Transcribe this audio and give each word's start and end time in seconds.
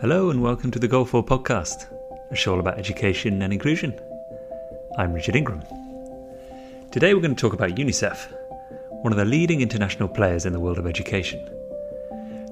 Hello 0.00 0.30
and 0.30 0.42
welcome 0.42 0.70
to 0.70 0.78
the 0.78 0.88
Goal 0.88 1.04
4 1.04 1.22
podcast, 1.22 1.84
a 2.30 2.34
show 2.34 2.54
all 2.54 2.60
about 2.60 2.78
education 2.78 3.42
and 3.42 3.52
inclusion. 3.52 3.92
I'm 4.96 5.12
Richard 5.12 5.36
Ingram. 5.36 5.60
Today 6.90 7.12
we're 7.12 7.20
going 7.20 7.34
to 7.34 7.40
talk 7.40 7.52
about 7.52 7.72
UNICEF, 7.72 8.32
one 9.02 9.12
of 9.12 9.18
the 9.18 9.26
leading 9.26 9.60
international 9.60 10.08
players 10.08 10.46
in 10.46 10.54
the 10.54 10.58
world 10.58 10.78
of 10.78 10.86
education. 10.86 11.46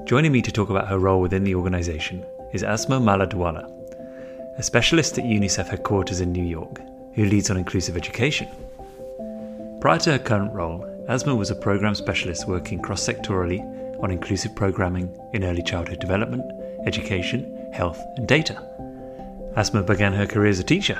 Joining 0.04 0.30
me 0.30 0.42
to 0.42 0.52
talk 0.52 0.68
about 0.68 0.88
her 0.88 0.98
role 0.98 1.22
within 1.22 1.42
the 1.42 1.54
organisation 1.54 2.22
is 2.52 2.62
Asma 2.62 3.00
Maladwala, 3.00 3.64
a 4.58 4.62
specialist 4.62 5.16
at 5.16 5.24
UNICEF 5.24 5.68
headquarters 5.68 6.20
in 6.20 6.32
New 6.32 6.44
York 6.44 6.82
who 7.14 7.24
leads 7.24 7.50
on 7.50 7.56
inclusive 7.56 7.96
education. 7.96 8.46
Prior 9.80 9.98
to 10.00 10.12
her 10.12 10.18
current 10.18 10.52
role, 10.52 10.84
Asma 11.08 11.34
was 11.34 11.50
a 11.50 11.56
program 11.56 11.94
specialist 11.94 12.46
working 12.46 12.78
cross 12.78 13.08
sectorally 13.08 13.60
on 14.02 14.10
inclusive 14.10 14.54
programming 14.54 15.18
in 15.32 15.44
early 15.44 15.62
childhood 15.62 15.98
development 15.98 16.44
education, 16.88 17.70
health, 17.72 18.02
and 18.16 18.26
data. 18.26 18.56
Asma 19.56 19.82
began 19.82 20.12
her 20.12 20.26
career 20.26 20.50
as 20.50 20.58
a 20.58 20.64
teacher, 20.64 20.98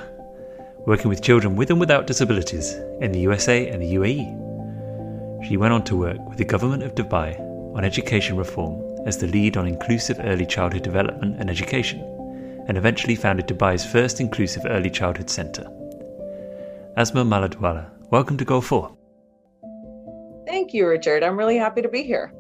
working 0.87 1.09
with 1.09 1.23
children 1.23 1.57
with 1.57 1.71
and 1.71 1.81
without 1.81 2.07
disabilities 2.07 2.75
in 3.01 3.11
the 3.11 3.21
USA 3.21 3.69
and 3.69 3.83
the 3.83 3.95
UAE. 3.95 5.47
She 5.47 5.57
went 5.57 5.73
on 5.73 5.83
to 5.85 5.97
work 5.97 6.21
with 6.29 6.39
the 6.39 6.45
government 6.45 6.83
of 6.83 6.95
Dubai 6.95 7.39
on 7.75 7.85
education 7.85 8.37
reform 8.37 8.75
as 9.07 9.17
the 9.19 9.27
lead 9.29 9.57
on 9.57 9.67
inclusive 9.67 10.21
early 10.21 10.45
childhood 10.45 10.83
development 10.83 11.41
and 11.41 11.49
education, 11.49 12.01
and 12.69 12.77
eventually 12.77 13.15
founded 13.15 13.47
Dubai's 13.47 13.87
first 13.87 14.21
inclusive 14.21 14.67
early 14.67 14.91
childhood 14.91 15.31
centre. 15.31 15.67
Asma 16.97 17.25
Maladwala, 17.25 17.91
welcome 18.11 18.37
to 18.37 18.45
Goal 18.45 18.61
4. 18.61 18.95
Thank 20.47 20.75
you, 20.75 20.87
Richard. 20.87 21.23
I'm 21.23 21.39
really 21.39 21.57
happy 21.57 21.81
to 21.83 21.89
be 21.89 22.03
here. 22.03 22.33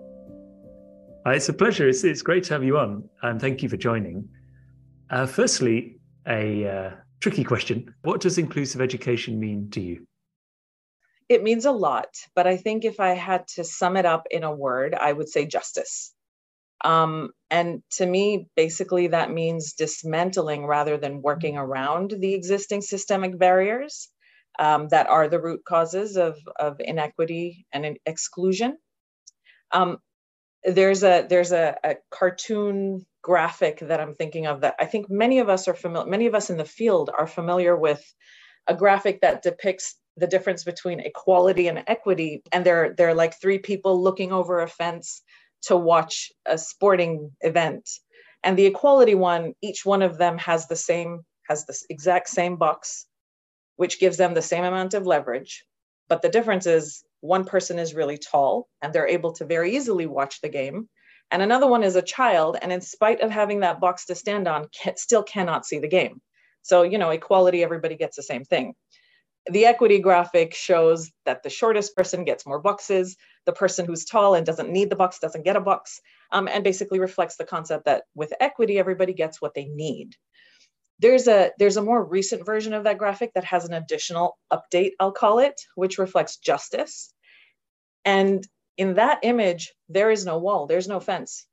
Uh, 1.28 1.32
it's 1.32 1.50
a 1.50 1.52
pleasure. 1.52 1.87
It's, 1.87 2.05
it's 2.05 2.23
great 2.23 2.45
to 2.45 2.55
have 2.55 2.64
you 2.64 2.78
on, 2.78 3.06
and 3.20 3.38
thank 3.38 3.62
you 3.62 3.69
for 3.69 3.77
joining. 3.77 4.30
Uh, 5.10 5.27
firstly, 5.27 6.00
a 6.27 6.66
uh, 6.66 6.91
tricky 7.20 7.44
question 7.44 7.94
What 8.00 8.22
does 8.22 8.39
inclusive 8.39 8.80
education 8.80 9.38
mean 9.38 9.69
to 9.72 9.80
you? 9.83 10.06
It 11.28 11.42
means 11.42 11.66
a 11.66 11.70
lot, 11.70 12.08
but 12.34 12.47
I 12.47 12.56
think 12.56 12.86
if 12.86 12.98
I 12.98 13.11
had 13.11 13.47
to 13.56 13.64
sum 13.64 13.98
it 13.98 14.06
up 14.06 14.27
in 14.30 14.42
a 14.42 14.55
word, 14.55 14.94
I 14.94 15.12
would 15.12 15.28
say 15.28 15.44
justice. 15.44 16.14
Um, 16.83 17.33
and 17.50 17.83
to 17.97 18.06
me, 18.06 18.48
basically, 18.56 19.08
that 19.08 19.31
means 19.31 19.75
dismantling 19.75 20.64
rather 20.64 20.97
than 20.97 21.20
working 21.20 21.58
around 21.58 22.14
the 22.19 22.33
existing 22.33 22.81
systemic 22.81 23.38
barriers 23.38 24.08
um, 24.58 24.88
that 24.88 25.08
are 25.08 25.28
the 25.28 25.42
root 25.42 25.60
causes 25.66 26.16
of, 26.16 26.38
of 26.58 26.81
inequity 26.81 27.66
and 27.70 27.98
exclusion. 28.06 28.78
Um, 29.72 29.98
there's 30.64 31.03
a 31.03 31.27
there's 31.28 31.53
a, 31.53 31.77
a 31.84 31.97
cartoon 32.11 33.06
graphic 33.23 33.81
that 33.81 34.01
I'm 34.01 34.14
thinking 34.14 34.47
of 34.47 34.62
that 34.62 34.75
I 34.78 34.87
think 34.87 35.11
many 35.11 35.39
of 35.39 35.48
us 35.48 35.69
are 35.69 35.75
familiar 35.75 36.11
many 36.11 36.27
of 36.27 36.34
us 36.34 36.50
in 36.50 36.56
the 36.56 36.65
field 36.65 37.11
are 37.17 37.27
familiar 37.27 37.77
with 37.77 38.03
a 38.67 38.75
graphic 38.75 39.20
that 39.20 39.42
depicts 39.42 39.97
the 40.17 40.27
difference 40.27 40.65
between 40.65 41.00
equality 41.00 41.69
and 41.69 41.84
equity 41.87 42.42
and 42.53 42.65
they're 42.65 42.95
they're 42.97 43.15
like 43.15 43.41
three 43.41 43.59
people 43.59 44.03
looking 44.03 44.33
over 44.33 44.61
a 44.61 44.69
fence 44.69 45.23
to 45.62 45.77
watch 45.77 46.31
a 46.47 46.56
sporting 46.56 47.33
event. 47.41 47.89
And 48.45 48.56
the 48.56 48.67
equality 48.67 49.15
one 49.15 49.55
each 49.62 49.84
one 49.84 50.03
of 50.03 50.19
them 50.19 50.39
has 50.39 50.67
the 50.67 50.77
same 50.77 51.20
has 51.48 51.67
the 51.67 51.78
exact 51.89 52.28
same 52.28 52.56
box 52.56 53.06
which 53.77 54.00
gives 54.00 54.17
them 54.17 54.34
the 54.34 54.43
same 54.43 54.65
amount 54.65 54.93
of 54.93 55.06
leverage. 55.06 55.65
But 56.09 56.20
the 56.20 56.28
difference 56.28 56.67
is 56.67 57.05
one 57.20 57.44
person 57.44 57.78
is 57.78 57.94
really 57.94 58.19
tall 58.19 58.69
and 58.83 58.92
they're 58.92 59.08
able 59.08 59.33
to 59.33 59.44
very 59.44 59.77
easily 59.77 60.06
watch 60.06 60.41
the 60.41 60.48
game 60.48 60.88
and 61.30 61.42
another 61.42 61.66
one 61.66 61.83
is 61.83 61.97
a 61.97 62.02
child 62.02 62.56
and 62.60 62.72
in 62.72 62.80
spite 62.80 63.20
of 63.20 63.30
having 63.30 63.60
that 63.60 63.80
box 63.80 64.06
to 64.06 64.14
stand 64.14 64.48
on 64.48 64.69
can, 64.69 64.97
still 64.97 65.22
cannot 65.22 65.66
see 65.66 65.78
the 65.78 65.88
game. 65.88 66.20
So 66.62 66.83
you 66.83 66.98
know 66.98 67.10
equality 67.10 67.62
everybody 67.62 67.97
gets 67.97 68.16
the 68.16 68.22
same 68.22 68.44
thing. 68.44 68.75
The 69.50 69.66
equity 69.66 69.98
graphic 69.98 70.55
shows 70.55 71.10
that 71.25 71.43
the 71.43 71.50
shortest 71.50 71.97
person 71.97 72.25
gets 72.25 72.47
more 72.47 72.60
boxes 72.60 73.16
the 73.47 73.53
person 73.54 73.87
who's 73.87 74.04
tall 74.04 74.34
and 74.34 74.44
doesn't 74.44 74.70
need 74.70 74.91
the 74.91 74.97
box 74.97 75.20
doesn't 75.20 75.44
get 75.44 75.56
a 75.56 75.60
box 75.60 76.03
um, 76.32 76.48
and 76.48 76.62
basically 76.62 77.00
reflects 77.00 77.37
the 77.37 77.47
concept 77.47 77.87
that 77.87 78.03
with 78.14 78.31
equity 78.41 78.78
everybody 78.78 79.14
gets 79.14 79.41
what 79.41 79.54
they 79.54 79.64
need 79.64 80.14
there's 80.98 81.28
a 81.28 81.53
there's 81.59 81.76
a 81.76 81.82
more 81.82 82.03
recent 82.03 82.44
version 82.44 82.72
of 82.72 82.84
that 82.84 82.98
graphic 82.98 83.32
that 83.34 83.44
has 83.44 83.64
an 83.64 83.72
additional 83.72 84.38
update 84.53 84.92
i'll 85.00 85.12
call 85.12 85.38
it 85.38 85.60
which 85.75 85.98
reflects 85.98 86.36
justice. 86.36 87.12
And 88.04 88.47
in 88.76 88.94
that 88.94 89.20
image 89.22 89.75
there 89.88 90.10
is 90.10 90.25
no 90.25 90.38
wall 90.38 90.66
there's 90.66 90.88
no 90.88 91.00
fence. 91.00 91.47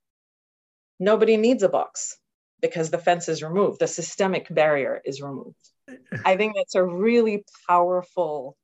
Nobody 0.99 1.37
needs 1.37 1.63
a 1.63 1.69
box 1.69 2.17
because 2.61 2.89
the 2.89 2.97
fence 2.97 3.29
is 3.29 3.43
removed 3.43 3.79
the 3.79 3.87
systemic 3.87 4.47
barrier 4.49 5.01
is 5.05 5.21
removed. 5.21 5.55
I 6.23 6.35
think 6.37 6.55
that's 6.55 6.75
a 6.75 6.83
really 6.83 7.45
powerful 7.67 8.57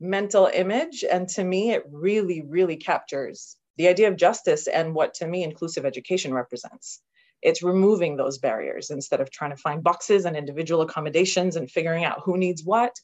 mental 0.00 0.50
image 0.52 1.04
and 1.10 1.28
to 1.28 1.42
me 1.42 1.70
it 1.70 1.84
really 1.90 2.42
really 2.46 2.76
captures 2.76 3.56
the 3.78 3.88
idea 3.88 4.08
of 4.08 4.16
justice 4.16 4.66
and 4.66 4.94
what 4.94 5.14
to 5.14 5.26
me 5.26 5.42
inclusive 5.42 5.86
education 5.86 6.34
represents 6.34 7.00
it's 7.42 7.62
removing 7.62 8.16
those 8.16 8.38
barriers 8.38 8.90
instead 8.90 9.20
of 9.20 9.30
trying 9.30 9.50
to 9.50 9.56
find 9.56 9.82
boxes 9.82 10.24
and 10.24 10.36
individual 10.36 10.82
accommodations 10.82 11.56
and 11.56 11.70
figuring 11.70 12.04
out 12.04 12.22
who 12.24 12.36
needs 12.36 12.64
what. 12.64 12.94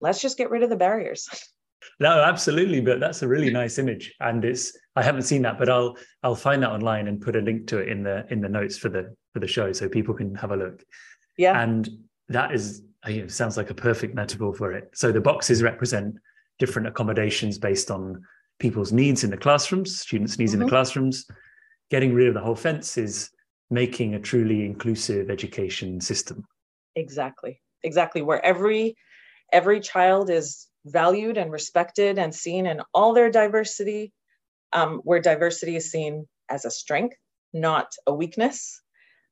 Let's 0.00 0.20
just 0.20 0.36
get 0.36 0.50
rid 0.50 0.62
of 0.62 0.70
the 0.70 0.76
barriers. 0.76 1.28
No 2.00 2.20
absolutely 2.20 2.80
but 2.80 3.00
that's 3.00 3.22
a 3.22 3.28
really 3.28 3.50
nice 3.50 3.78
image 3.78 4.12
and 4.20 4.44
it's 4.44 4.76
i 4.96 5.02
haven't 5.02 5.22
seen 5.22 5.42
that 5.42 5.56
but 5.56 5.68
i'll 5.68 5.96
i'll 6.24 6.34
find 6.34 6.62
that 6.62 6.70
online 6.70 7.06
and 7.06 7.20
put 7.20 7.36
a 7.36 7.40
link 7.40 7.68
to 7.68 7.78
it 7.78 7.88
in 7.88 8.02
the 8.02 8.26
in 8.30 8.40
the 8.40 8.48
notes 8.48 8.76
for 8.76 8.88
the 8.88 9.14
for 9.36 9.40
the 9.40 9.46
show 9.46 9.70
so 9.70 9.86
people 9.86 10.14
can 10.14 10.34
have 10.34 10.50
a 10.50 10.56
look. 10.56 10.82
Yeah. 11.36 11.62
And 11.62 11.86
that 12.30 12.54
is 12.54 12.82
you 13.06 13.20
know, 13.20 13.28
sounds 13.28 13.58
like 13.58 13.68
a 13.68 13.74
perfect 13.74 14.14
metaphor 14.14 14.54
for 14.54 14.72
it. 14.72 14.90
So 14.94 15.12
the 15.12 15.20
boxes 15.20 15.62
represent 15.62 16.16
different 16.58 16.88
accommodations 16.88 17.58
based 17.58 17.90
on 17.90 18.22
people's 18.58 18.92
needs 18.92 19.24
in 19.24 19.30
the 19.30 19.36
classrooms 19.36 20.00
students 20.00 20.38
needs 20.38 20.52
mm-hmm. 20.52 20.54
in 20.54 20.58
the 20.60 20.64
mm-hmm. 20.64 20.74
classrooms. 20.74 21.26
Getting 21.90 22.14
rid 22.14 22.28
of 22.28 22.34
the 22.34 22.40
whole 22.40 22.56
fence 22.56 22.96
is 22.96 23.28
making 23.70 24.14
a 24.14 24.20
truly 24.20 24.64
inclusive 24.64 25.30
education 25.30 26.00
system. 26.00 26.44
Exactly. 26.94 27.60
Exactly. 27.82 28.22
Where 28.22 28.44
every 28.44 28.96
every 29.52 29.80
child 29.80 30.30
is 30.30 30.66
valued 30.84 31.36
and 31.36 31.52
respected 31.52 32.18
and 32.18 32.34
seen 32.34 32.66
in 32.66 32.80
all 32.94 33.12
their 33.12 33.30
diversity 33.30 34.12
um, 34.72 35.00
where 35.04 35.20
diversity 35.20 35.76
is 35.76 35.90
seen 35.90 36.26
as 36.48 36.64
a 36.64 36.70
strength 36.70 37.16
not 37.52 37.92
a 38.06 38.14
weakness. 38.14 38.80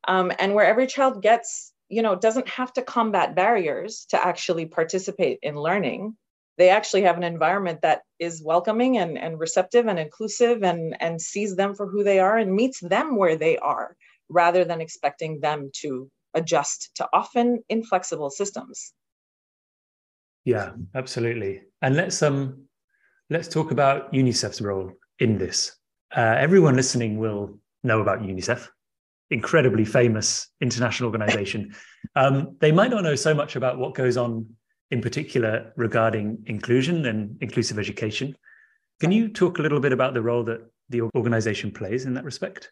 Um, 0.07 0.33
and 0.39 0.55
where 0.55 0.67
every 0.67 0.87
child 0.87 1.23
gets 1.23 1.73
you 1.89 2.03
know 2.03 2.17
doesn't 2.17 2.49
have 2.49 2.73
to 2.75 2.83
combat 2.83 3.35
barriers 3.35 4.07
to 4.11 4.25
actually 4.25 4.67
participate 4.67 5.39
in 5.43 5.55
learning. 5.57 6.17
They 6.57 6.71
actually 6.71 7.03
have 7.03 7.17
an 7.17 7.25
environment 7.25 7.81
that 7.83 8.03
is 8.21 8.43
welcoming 8.43 8.97
and, 8.97 9.19
and 9.19 9.41
receptive 9.41 9.89
and 9.89 9.99
inclusive 9.99 10.63
and, 10.63 10.97
and 11.01 11.21
sees 11.21 11.57
them 11.57 11.75
for 11.75 11.89
who 11.89 12.05
they 12.05 12.21
are 12.21 12.39
and 12.39 12.55
meets 12.55 12.79
them 12.79 13.17
where 13.17 13.37
they 13.37 13.59
are 13.59 13.97
rather 14.29 14.65
than 14.65 14.81
expecting 14.81 15.41
them 15.41 15.71
to 15.83 16.11
adjust 16.35 16.91
to 16.97 17.09
often 17.13 17.63
inflexible 17.69 18.31
systems. 18.31 18.93
Yeah, 20.45 20.73
absolutely. 20.95 21.63
And 21.81 21.97
let's 21.97 22.23
um 22.23 22.65
let's 23.31 23.49
talk 23.49 23.71
about 23.71 24.13
UNICEF's 24.13 24.61
role 24.61 24.93
in 25.19 25.39
this. 25.39 25.77
Uh, 26.15 26.37
everyone 26.39 26.77
listening 26.77 27.19
will 27.19 27.59
know 27.83 28.01
about 28.01 28.21
UNICEF, 28.21 28.69
incredibly 29.31 29.85
famous 29.85 30.49
international 30.61 31.09
organization. 31.09 31.75
Um, 32.17 32.57
they 32.61 32.71
might 32.71 32.91
not 32.91 33.03
know 33.03 33.17
so 33.17 33.35
much 33.35 33.57
about 33.57 33.79
what 33.79 33.95
goes 33.95 34.17
on 34.17 34.47
in 34.93 35.01
particular 35.01 35.73
regarding 35.75 36.45
inclusion 36.47 37.07
and 37.07 37.37
inclusive 37.41 37.79
education. 37.79 38.37
Can 39.01 39.11
you 39.11 39.29
talk 39.29 39.59
a 39.59 39.63
little 39.63 39.81
bit 39.81 39.93
about 39.93 40.15
the 40.15 40.23
role 40.23 40.45
that 40.45 40.61
the 40.91 41.01
organization 41.17 41.73
plays 41.73 42.05
in 42.05 42.15
that 42.15 42.23
respect? 42.23 42.71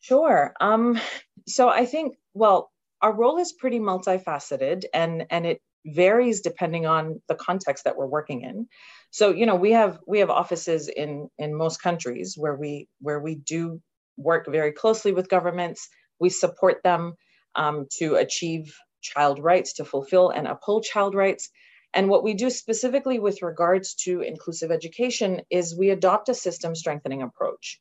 Sure. 0.00 0.54
Um, 0.60 0.98
so 1.46 1.68
I 1.68 1.84
think, 1.84 2.16
well, 2.34 2.70
our 3.02 3.12
role 3.12 3.38
is 3.38 3.52
pretty 3.52 3.78
multifaceted 3.78 4.84
and, 4.92 5.26
and 5.30 5.46
it 5.46 5.60
varies 5.86 6.40
depending 6.40 6.86
on 6.86 7.20
the 7.28 7.34
context 7.34 7.84
that 7.84 7.96
we're 7.96 8.06
working 8.06 8.42
in. 8.42 8.66
So, 9.10 9.30
you 9.30 9.46
know, 9.46 9.54
we 9.54 9.72
have 9.72 9.98
we 10.06 10.18
have 10.18 10.30
offices 10.30 10.88
in 10.88 11.28
in 11.38 11.54
most 11.56 11.82
countries 11.82 12.34
where 12.36 12.54
we 12.54 12.88
where 13.00 13.20
we 13.20 13.36
do 13.36 13.80
work 14.16 14.46
very 14.48 14.72
closely 14.72 15.12
with 15.12 15.28
governments. 15.28 15.88
We 16.20 16.28
support 16.30 16.82
them 16.82 17.14
um, 17.54 17.86
to 17.98 18.16
achieve 18.16 18.74
child 19.00 19.38
rights, 19.38 19.74
to 19.74 19.84
fulfill 19.84 20.30
and 20.30 20.46
uphold 20.46 20.84
child 20.84 21.14
rights. 21.14 21.48
And 21.94 22.10
what 22.10 22.22
we 22.24 22.34
do 22.34 22.50
specifically 22.50 23.18
with 23.18 23.40
regards 23.40 23.94
to 24.04 24.20
inclusive 24.20 24.70
education 24.70 25.40
is 25.50 25.76
we 25.76 25.90
adopt 25.90 26.28
a 26.28 26.34
system 26.34 26.74
strengthening 26.74 27.22
approach. 27.22 27.80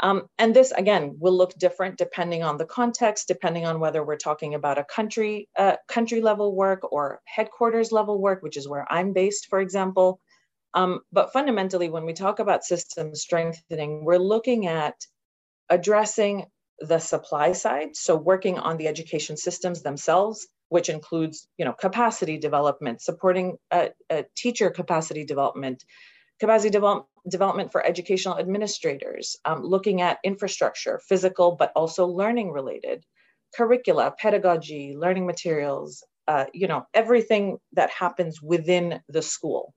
Um, 0.00 0.28
and 0.38 0.54
this, 0.54 0.70
again, 0.70 1.16
will 1.18 1.36
look 1.36 1.54
different 1.58 1.98
depending 1.98 2.42
on 2.44 2.56
the 2.56 2.64
context, 2.64 3.26
depending 3.26 3.66
on 3.66 3.80
whether 3.80 4.04
we're 4.04 4.16
talking 4.16 4.54
about 4.54 4.78
a 4.78 4.84
country, 4.84 5.48
uh, 5.56 5.76
country 5.88 6.20
level 6.20 6.54
work 6.54 6.92
or 6.92 7.20
headquarters 7.24 7.90
level 7.90 8.20
work, 8.20 8.42
which 8.42 8.56
is 8.56 8.68
where 8.68 8.86
I'm 8.90 9.12
based, 9.12 9.46
for 9.48 9.60
example. 9.60 10.20
Um, 10.74 11.00
but 11.12 11.32
fundamentally, 11.32 11.88
when 11.88 12.04
we 12.04 12.12
talk 12.12 12.38
about 12.38 12.62
system 12.62 13.14
strengthening, 13.14 14.04
we're 14.04 14.18
looking 14.18 14.66
at 14.66 14.94
addressing 15.68 16.46
the 16.78 16.98
supply 16.98 17.52
side, 17.52 17.96
so 17.96 18.14
working 18.14 18.58
on 18.58 18.76
the 18.76 18.86
education 18.86 19.36
systems 19.36 19.82
themselves, 19.82 20.46
which 20.68 20.88
includes, 20.88 21.48
you 21.56 21.64
know, 21.64 21.72
capacity 21.72 22.38
development, 22.38 23.02
supporting 23.02 23.56
a, 23.72 23.90
a 24.10 24.24
teacher 24.36 24.70
capacity 24.70 25.24
development, 25.24 25.84
capacity 26.40 26.70
develop, 26.70 27.06
development 27.28 27.72
for 27.72 27.84
educational 27.84 28.38
administrators, 28.38 29.36
um, 29.44 29.62
looking 29.62 30.00
at 30.00 30.18
infrastructure, 30.24 31.00
physical, 31.08 31.52
but 31.52 31.72
also 31.74 32.06
learning 32.06 32.50
related, 32.50 33.04
curricula, 33.54 34.14
pedagogy, 34.18 34.94
learning 34.96 35.26
materials, 35.26 36.04
uh, 36.26 36.44
you 36.52 36.66
know, 36.66 36.84
everything 36.94 37.58
that 37.72 37.90
happens 37.90 38.42
within 38.42 39.00
the 39.08 39.22
school. 39.22 39.74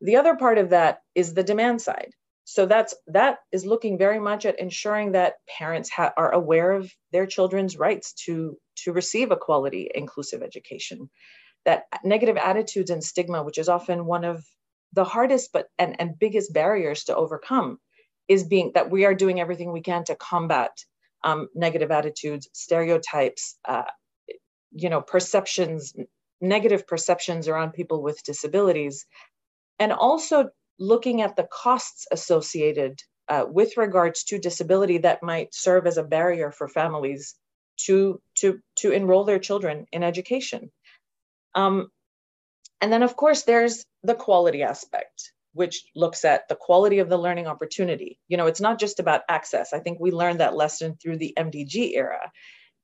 The 0.00 0.16
other 0.16 0.36
part 0.36 0.58
of 0.58 0.70
that 0.70 1.00
is 1.14 1.34
the 1.34 1.42
demand 1.42 1.80
side 1.80 2.12
so 2.48 2.64
that's 2.64 2.94
that 3.08 3.38
is 3.50 3.66
looking 3.66 3.98
very 3.98 4.20
much 4.20 4.46
at 4.46 4.60
ensuring 4.60 5.12
that 5.12 5.34
parents 5.58 5.90
ha- 5.90 6.12
are 6.16 6.30
aware 6.30 6.70
of 6.70 6.90
their 7.10 7.26
children's 7.26 7.76
rights 7.76 8.12
to 8.12 8.56
to 8.76 8.92
receive 8.92 9.32
a 9.32 9.36
quality 9.36 9.90
inclusive 9.94 10.42
education 10.42 11.10
that 11.64 11.86
negative 12.04 12.36
attitudes 12.36 12.90
and 12.90 13.02
stigma 13.02 13.42
which 13.42 13.58
is 13.58 13.68
often 13.68 14.06
one 14.06 14.24
of 14.24 14.44
the 14.96 15.04
hardest 15.04 15.50
but 15.52 15.66
and, 15.78 15.94
and 16.00 16.18
biggest 16.18 16.52
barriers 16.52 17.04
to 17.04 17.14
overcome 17.14 17.78
is 18.28 18.42
being 18.44 18.72
that 18.74 18.90
we 18.90 19.04
are 19.04 19.14
doing 19.14 19.40
everything 19.40 19.70
we 19.70 19.82
can 19.82 20.02
to 20.04 20.16
combat 20.16 20.72
um, 21.22 21.48
negative 21.54 21.90
attitudes 21.90 22.48
stereotypes 22.52 23.56
uh, 23.68 23.84
you 24.72 24.90
know 24.90 25.00
perceptions 25.00 25.94
negative 26.40 26.86
perceptions 26.86 27.46
around 27.46 27.72
people 27.72 28.02
with 28.02 28.22
disabilities 28.24 29.06
and 29.78 29.92
also 29.92 30.48
looking 30.78 31.22
at 31.22 31.36
the 31.36 31.46
costs 31.52 32.06
associated 32.10 33.00
uh, 33.28 33.44
with 33.48 33.76
regards 33.76 34.24
to 34.24 34.38
disability 34.38 34.98
that 34.98 35.22
might 35.22 35.54
serve 35.54 35.86
as 35.86 35.96
a 35.96 36.02
barrier 36.02 36.50
for 36.52 36.68
families 36.68 37.34
to 37.76 38.20
to 38.36 38.58
to 38.76 38.90
enroll 38.92 39.24
their 39.24 39.38
children 39.38 39.86
in 39.92 40.02
education. 40.02 40.70
Um, 41.54 41.88
and 42.80 42.92
then 42.92 43.02
of 43.02 43.16
course 43.16 43.42
there's 43.42 43.84
the 44.02 44.14
quality 44.14 44.62
aspect 44.62 45.32
which 45.52 45.84
looks 45.96 46.26
at 46.26 46.46
the 46.48 46.54
quality 46.54 46.98
of 46.98 47.08
the 47.08 47.16
learning 47.16 47.46
opportunity. 47.46 48.18
You 48.28 48.36
know 48.36 48.46
it's 48.46 48.60
not 48.60 48.78
just 48.78 49.00
about 49.00 49.22
access. 49.28 49.72
I 49.72 49.80
think 49.80 49.98
we 49.98 50.10
learned 50.10 50.40
that 50.40 50.54
lesson 50.56 50.96
through 51.02 51.18
the 51.18 51.34
mdg 51.38 51.94
era. 51.94 52.30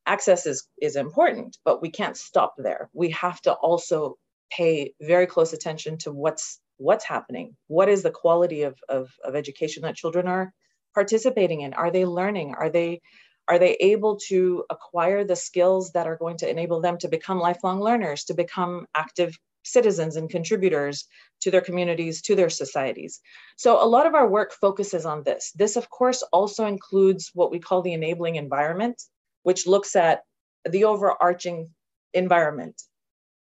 Access 0.06 0.46
is 0.46 0.66
is 0.80 0.96
important 0.96 1.58
but 1.64 1.82
we 1.82 1.90
can't 1.90 2.16
stop 2.16 2.54
there. 2.58 2.88
We 2.92 3.10
have 3.10 3.40
to 3.42 3.52
also 3.52 4.16
pay 4.50 4.94
very 5.00 5.26
close 5.26 5.52
attention 5.52 5.98
to 5.98 6.12
what's 6.12 6.60
what's 6.78 7.04
happening. 7.04 7.56
What 7.68 7.88
is 7.88 8.02
the 8.02 8.10
quality 8.10 8.62
of, 8.62 8.76
of, 8.88 9.10
of 9.24 9.36
education 9.36 9.82
that 9.82 9.94
children 9.94 10.26
are 10.26 10.52
participating 10.94 11.60
in? 11.60 11.74
Are 11.74 11.90
they 11.90 12.04
learning? 12.04 12.54
Are 12.58 12.70
they 12.70 13.00
are 13.48 13.58
they 13.58 13.76
able 13.80 14.18
to 14.28 14.64
acquire 14.70 15.24
the 15.24 15.36
skills 15.36 15.92
that 15.92 16.06
are 16.06 16.16
going 16.16 16.38
to 16.38 16.48
enable 16.48 16.80
them 16.80 16.96
to 16.98 17.08
become 17.08 17.38
lifelong 17.38 17.80
learners 17.80 18.24
to 18.24 18.34
become 18.34 18.86
active 18.94 19.36
citizens 19.62 20.16
and 20.16 20.30
contributors 20.30 21.06
to 21.40 21.50
their 21.50 21.60
communities 21.60 22.22
to 22.22 22.34
their 22.34 22.50
societies 22.50 23.20
so 23.56 23.82
a 23.82 23.86
lot 23.86 24.06
of 24.06 24.14
our 24.14 24.28
work 24.28 24.52
focuses 24.52 25.06
on 25.06 25.22
this 25.22 25.52
this 25.54 25.76
of 25.76 25.88
course 25.90 26.22
also 26.32 26.66
includes 26.66 27.30
what 27.34 27.50
we 27.50 27.58
call 27.58 27.82
the 27.82 27.92
enabling 27.92 28.36
environment 28.36 29.00
which 29.42 29.66
looks 29.66 29.96
at 29.96 30.22
the 30.68 30.84
overarching 30.84 31.68
environment 32.14 32.82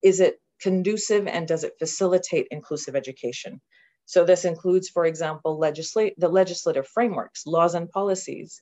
is 0.02 0.20
it 0.20 0.40
conducive 0.60 1.26
and 1.26 1.48
does 1.48 1.64
it 1.64 1.74
facilitate 1.78 2.46
inclusive 2.50 2.94
education? 2.94 3.60
So 4.04 4.24
this 4.24 4.44
includes, 4.44 4.88
for 4.88 5.06
example, 5.06 5.58
legislate 5.58 6.14
the 6.18 6.28
legislative 6.28 6.86
frameworks, 6.86 7.46
laws 7.46 7.74
and 7.74 7.88
policies. 7.88 8.60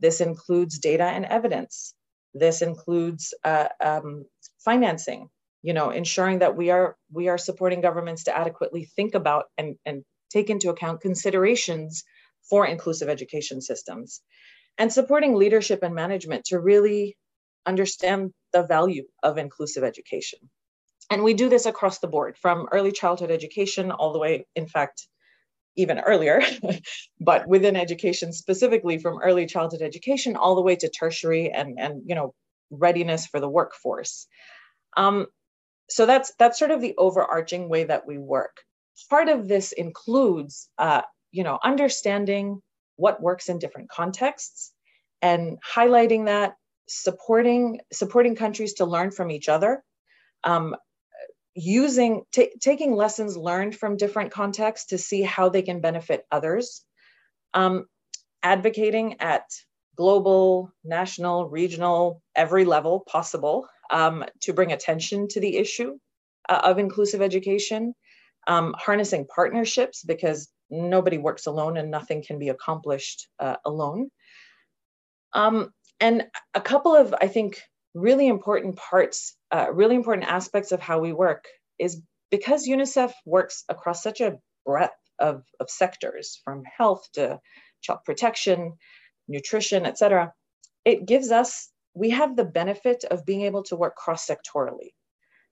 This 0.00 0.20
includes 0.20 0.78
data 0.78 1.04
and 1.04 1.24
evidence. 1.24 1.94
This 2.34 2.62
includes 2.62 3.32
uh, 3.44 3.68
um, 3.80 4.24
financing. 4.58 5.28
You 5.62 5.74
know, 5.74 5.90
ensuring 5.90 6.38
that 6.40 6.56
we 6.56 6.70
are 6.70 6.96
we 7.12 7.28
are 7.28 7.38
supporting 7.38 7.80
governments 7.80 8.24
to 8.24 8.36
adequately 8.36 8.84
think 8.84 9.14
about 9.14 9.46
and, 9.56 9.76
and 9.84 10.04
take 10.30 10.50
into 10.50 10.70
account 10.70 11.00
considerations 11.00 12.04
for 12.48 12.66
inclusive 12.66 13.08
education 13.08 13.60
systems, 13.60 14.20
and 14.78 14.92
supporting 14.92 15.34
leadership 15.34 15.82
and 15.82 15.94
management 15.94 16.44
to 16.46 16.58
really 16.58 17.16
understand 17.66 18.32
the 18.52 18.62
value 18.62 19.04
of 19.22 19.36
inclusive 19.36 19.84
education. 19.84 20.38
And 21.10 21.22
we 21.22 21.34
do 21.34 21.48
this 21.48 21.66
across 21.66 21.98
the 21.98 22.06
board 22.06 22.36
from 22.36 22.68
early 22.72 22.92
childhood 22.92 23.30
education 23.30 23.90
all 23.90 24.12
the 24.12 24.18
way, 24.18 24.46
in 24.54 24.66
fact, 24.66 25.06
even 25.76 26.00
earlier, 26.00 26.42
but 27.20 27.46
within 27.46 27.76
education 27.76 28.32
specifically 28.32 28.98
from 28.98 29.20
early 29.22 29.46
childhood 29.46 29.80
education 29.80 30.36
all 30.36 30.54
the 30.54 30.62
way 30.62 30.76
to 30.76 30.88
tertiary 30.88 31.50
and, 31.50 31.78
and 31.78 32.02
you 32.06 32.14
know, 32.14 32.34
readiness 32.70 33.26
for 33.26 33.40
the 33.40 33.48
workforce. 33.48 34.26
Um, 34.96 35.26
so 35.88 36.06
that's 36.06 36.32
that's 36.38 36.58
sort 36.58 36.70
of 36.70 36.80
the 36.80 36.94
overarching 36.98 37.68
way 37.68 37.84
that 37.84 38.06
we 38.06 38.18
work. 38.18 38.58
Part 39.10 39.28
of 39.28 39.48
this 39.48 39.72
includes, 39.72 40.68
uh, 40.78 41.02
you 41.30 41.44
know, 41.44 41.58
understanding 41.62 42.60
what 42.96 43.22
works 43.22 43.48
in 43.48 43.58
different 43.58 43.88
contexts 43.88 44.72
and 45.22 45.58
highlighting 45.62 46.26
that, 46.26 46.56
supporting 46.88 47.80
supporting 47.92 48.34
countries 48.34 48.74
to 48.74 48.84
learn 48.84 49.10
from 49.10 49.30
each 49.30 49.48
other, 49.48 49.82
um, 50.44 50.74
using 51.54 52.22
t- 52.32 52.54
taking 52.60 52.94
lessons 52.94 53.36
learned 53.36 53.74
from 53.74 53.96
different 53.96 54.30
contexts 54.30 54.88
to 54.88 54.98
see 54.98 55.22
how 55.22 55.48
they 55.48 55.62
can 55.62 55.80
benefit 55.80 56.24
others 56.30 56.84
um, 57.54 57.86
advocating 58.42 59.20
at 59.20 59.42
global 59.96 60.72
national 60.84 61.48
regional 61.48 62.22
every 62.36 62.64
level 62.64 63.00
possible 63.00 63.66
um, 63.90 64.24
to 64.42 64.52
bring 64.52 64.72
attention 64.72 65.28
to 65.28 65.40
the 65.40 65.56
issue 65.56 65.98
uh, 66.48 66.60
of 66.64 66.78
inclusive 66.78 67.22
education 67.22 67.94
um, 68.46 68.74
harnessing 68.78 69.26
partnerships 69.26 70.02
because 70.02 70.48
nobody 70.70 71.18
works 71.18 71.46
alone 71.46 71.76
and 71.76 71.90
nothing 71.90 72.22
can 72.22 72.38
be 72.38 72.48
accomplished 72.48 73.28
uh, 73.38 73.56
alone. 73.64 74.10
Um, 75.32 75.72
and 76.00 76.26
a 76.54 76.60
couple 76.60 76.94
of 76.94 77.14
i 77.20 77.26
think 77.26 77.60
really 77.94 78.28
important 78.28 78.76
parts, 78.76 79.36
uh, 79.50 79.66
really 79.72 79.96
important 79.96 80.26
aspects 80.28 80.72
of 80.72 80.80
how 80.80 81.00
we 81.00 81.12
work 81.12 81.46
is 81.78 82.00
because 82.30 82.68
UNICEF 82.68 83.12
works 83.24 83.64
across 83.68 84.02
such 84.02 84.20
a 84.20 84.38
breadth 84.64 84.92
of, 85.18 85.42
of 85.60 85.70
sectors 85.70 86.40
from 86.44 86.62
health 86.64 87.06
to 87.14 87.40
child 87.82 88.00
protection, 88.04 88.74
nutrition, 89.26 89.86
et 89.86 89.98
cetera, 89.98 90.32
it 90.84 91.06
gives 91.06 91.30
us, 91.30 91.70
we 91.98 92.10
have 92.10 92.36
the 92.36 92.44
benefit 92.44 93.04
of 93.10 93.26
being 93.26 93.42
able 93.42 93.64
to 93.64 93.76
work 93.76 93.96
cross-sectorally. 93.96 94.90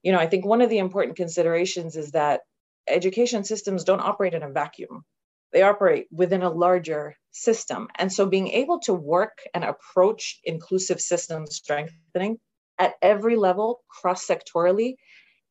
You 0.03 0.11
know, 0.11 0.19
I 0.19 0.27
think 0.27 0.45
one 0.45 0.61
of 0.61 0.69
the 0.69 0.77
important 0.77 1.17
considerations 1.17 1.95
is 1.95 2.11
that 2.11 2.41
education 2.87 3.43
systems 3.43 3.83
don't 3.83 3.99
operate 4.01 4.33
in 4.33 4.43
a 4.43 4.49
vacuum. 4.51 5.03
They 5.51 5.61
operate 5.61 6.07
within 6.11 6.43
a 6.43 6.49
larger 6.49 7.15
system. 7.31 7.87
And 7.97 8.11
so 8.11 8.25
being 8.25 8.49
able 8.49 8.79
to 8.81 8.93
work 8.93 9.37
and 9.53 9.63
approach 9.63 10.39
inclusive 10.43 11.01
system 11.01 11.47
strengthening 11.47 12.37
at 12.79 12.93
every 13.01 13.35
level, 13.35 13.81
cross 13.89 14.25
sectorally, 14.25 14.95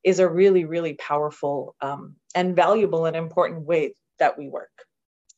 is 0.02 0.18
a 0.18 0.28
really, 0.28 0.64
really 0.64 0.94
powerful 0.94 1.74
um, 1.80 2.16
and 2.34 2.56
valuable 2.56 3.06
and 3.06 3.16
important 3.16 3.66
way 3.66 3.94
that 4.18 4.38
we 4.38 4.48
work. 4.48 4.70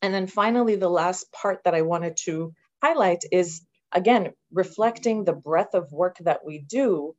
And 0.01 0.13
then 0.13 0.27
finally, 0.27 0.75
the 0.75 0.89
last 0.89 1.31
part 1.33 1.61
that 1.65 1.75
I 1.75 1.81
wanted 1.81 2.17
to 2.25 2.53
highlight 2.81 3.23
is 3.31 3.61
again, 3.91 4.33
reflecting 4.51 5.23
the 5.23 5.33
breadth 5.33 5.73
of 5.73 5.91
work 5.91 6.17
that 6.19 6.45
we 6.45 6.59
do 6.59 7.15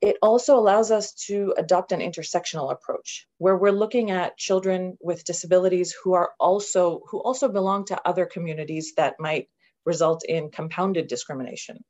it 0.00 0.16
also 0.22 0.56
allows 0.56 0.90
us 0.90 1.12
to 1.12 1.54
adopt 1.58 1.92
an 1.92 2.00
intersectional 2.00 2.72
approach 2.72 3.26
where 3.38 3.56
we're 3.56 3.70
looking 3.70 4.10
at 4.10 4.38
children 4.38 4.96
with 5.00 5.24
disabilities 5.24 5.94
who 6.02 6.14
are 6.14 6.30
also 6.40 7.02
who 7.10 7.18
also 7.20 7.48
belong 7.48 7.84
to 7.84 8.08
other 8.08 8.24
communities 8.24 8.94
that 8.96 9.16
might 9.18 9.48
result 9.84 10.24
in 10.24 10.50
compounded 10.50 11.06
discrimination. 11.06 11.84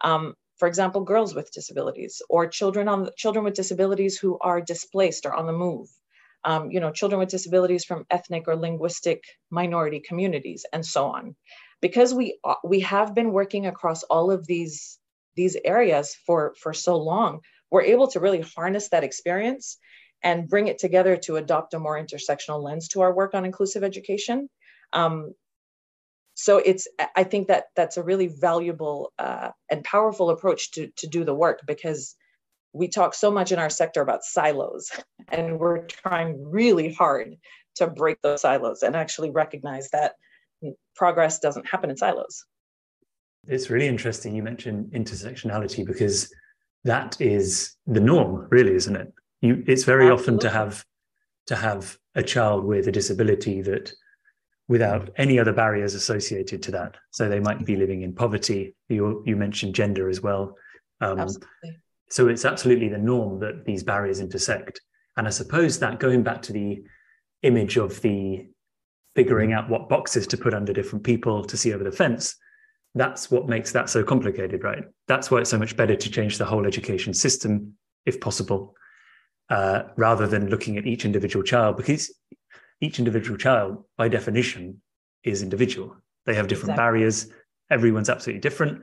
Um, 0.00 0.34
for 0.56 0.68
example 0.68 1.02
girls 1.02 1.34
with 1.34 1.52
disabilities 1.52 2.22
or 2.30 2.46
children 2.46 2.88
on 2.88 3.10
children 3.16 3.44
with 3.44 3.54
disabilities 3.54 4.18
who 4.18 4.38
are 4.40 4.60
displaced 4.60 5.26
or 5.26 5.34
on 5.34 5.46
the 5.46 5.52
move. 5.52 5.88
Um, 6.44 6.70
you 6.70 6.80
know 6.80 6.90
children 6.90 7.18
with 7.18 7.28
disabilities 7.28 7.84
from 7.84 8.06
ethnic 8.10 8.48
or 8.48 8.56
linguistic 8.56 9.22
minority 9.50 10.00
communities 10.00 10.64
and 10.72 10.84
so 10.84 11.04
on 11.08 11.36
because 11.80 12.12
we 12.14 12.38
we 12.64 12.80
have 12.80 13.14
been 13.14 13.32
working 13.32 13.66
across 13.66 14.02
all 14.04 14.30
of 14.30 14.46
these 14.46 14.98
these 15.36 15.56
areas 15.64 16.16
for 16.26 16.54
for 16.60 16.72
so 16.72 16.96
long 16.96 17.40
we're 17.70 17.82
able 17.82 18.08
to 18.08 18.20
really 18.20 18.44
harness 18.56 18.88
that 18.88 19.04
experience 19.04 19.78
and 20.22 20.48
bring 20.48 20.68
it 20.68 20.78
together 20.78 21.16
to 21.16 21.36
adopt 21.36 21.74
a 21.74 21.78
more 21.78 22.02
intersectional 22.02 22.62
lens 22.62 22.88
to 22.88 23.00
our 23.00 23.14
work 23.14 23.32
on 23.32 23.44
inclusive 23.44 23.82
education. 23.82 24.50
Um, 24.92 25.34
so 26.34 26.58
it's 26.58 26.88
i 27.16 27.24
think 27.24 27.48
that 27.48 27.64
that's 27.76 27.96
a 27.96 28.02
really 28.02 28.28
valuable 28.28 29.12
uh, 29.18 29.50
and 29.70 29.84
powerful 29.84 30.30
approach 30.30 30.70
to, 30.72 30.88
to 30.96 31.06
do 31.06 31.24
the 31.24 31.34
work 31.34 31.60
because 31.66 32.16
we 32.72 32.88
talk 32.88 33.14
so 33.14 33.30
much 33.30 33.52
in 33.52 33.58
our 33.58 33.68
sector 33.68 34.00
about 34.00 34.22
silos 34.22 34.90
and 35.28 35.58
we're 35.58 35.84
trying 35.86 36.50
really 36.50 36.92
hard 36.92 37.36
to 37.74 37.86
break 37.86 38.20
those 38.22 38.42
silos 38.42 38.82
and 38.82 38.96
actually 38.96 39.30
recognize 39.30 39.90
that 39.90 40.14
progress 40.94 41.38
doesn't 41.38 41.66
happen 41.66 41.90
in 41.90 41.96
silos 41.96 42.44
It's 43.46 43.70
really 43.70 43.88
interesting 43.88 44.34
you 44.34 44.42
mentioned 44.42 44.92
intersectionality 44.92 45.84
because 45.84 46.32
that 46.84 47.20
is 47.20 47.76
the 47.86 48.00
norm, 48.00 48.46
really, 48.50 48.74
isn't 48.74 48.96
it? 48.96 49.12
You, 49.40 49.62
it's 49.66 49.84
very 49.84 50.06
Absolutely. 50.06 50.22
often 50.22 50.38
to 50.40 50.50
have 50.50 50.84
to 51.46 51.56
have 51.56 51.98
a 52.14 52.22
child 52.22 52.64
with 52.64 52.86
a 52.88 52.92
disability 52.92 53.62
that 53.62 53.92
without 54.68 55.10
any 55.16 55.38
other 55.38 55.52
barriers 55.52 55.94
associated 55.94 56.62
to 56.62 56.70
that. 56.70 56.96
So 57.10 57.28
they 57.28 57.40
might 57.40 57.64
be 57.64 57.76
living 57.76 58.02
in 58.02 58.14
poverty. 58.14 58.76
You, 58.88 59.22
you 59.26 59.36
mentioned 59.36 59.74
gender 59.74 60.08
as 60.08 60.20
well. 60.20 60.56
Um, 61.00 61.28
so 62.08 62.28
it's 62.28 62.44
absolutely 62.44 62.88
the 62.88 62.98
norm 62.98 63.40
that 63.40 63.64
these 63.64 63.82
barriers 63.82 64.20
intersect. 64.20 64.80
And 65.16 65.26
I 65.26 65.30
suppose 65.30 65.80
that 65.80 65.98
going 65.98 66.22
back 66.22 66.42
to 66.42 66.52
the 66.52 66.84
image 67.42 67.78
of 67.78 68.00
the 68.00 68.48
figuring 69.14 69.52
out 69.52 69.68
what 69.68 69.88
boxes 69.88 70.26
to 70.28 70.36
put 70.36 70.54
under 70.54 70.72
different 70.72 71.04
people 71.04 71.44
to 71.44 71.56
see 71.56 71.72
over 71.72 71.84
the 71.84 71.92
fence, 71.92 72.36
that's 72.94 73.30
what 73.30 73.48
makes 73.48 73.72
that 73.72 73.88
so 73.88 74.02
complicated, 74.02 74.64
right? 74.64 74.84
That's 75.06 75.30
why 75.30 75.40
it's 75.40 75.50
so 75.50 75.58
much 75.58 75.76
better 75.76 75.96
to 75.96 76.10
change 76.10 76.38
the 76.38 76.44
whole 76.44 76.66
education 76.66 77.14
system, 77.14 77.74
if 78.04 78.20
possible, 78.20 78.74
uh, 79.48 79.82
rather 79.96 80.26
than 80.26 80.48
looking 80.48 80.76
at 80.76 80.86
each 80.86 81.04
individual 81.04 81.44
child, 81.44 81.76
because 81.76 82.12
each 82.80 82.98
individual 82.98 83.36
child, 83.36 83.84
by 83.96 84.08
definition, 84.08 84.80
is 85.22 85.42
individual. 85.42 85.96
They 86.26 86.34
have 86.34 86.48
different 86.48 86.70
exactly. 86.70 86.82
barriers. 86.82 87.28
Everyone's 87.70 88.08
absolutely 88.08 88.40
different. 88.40 88.82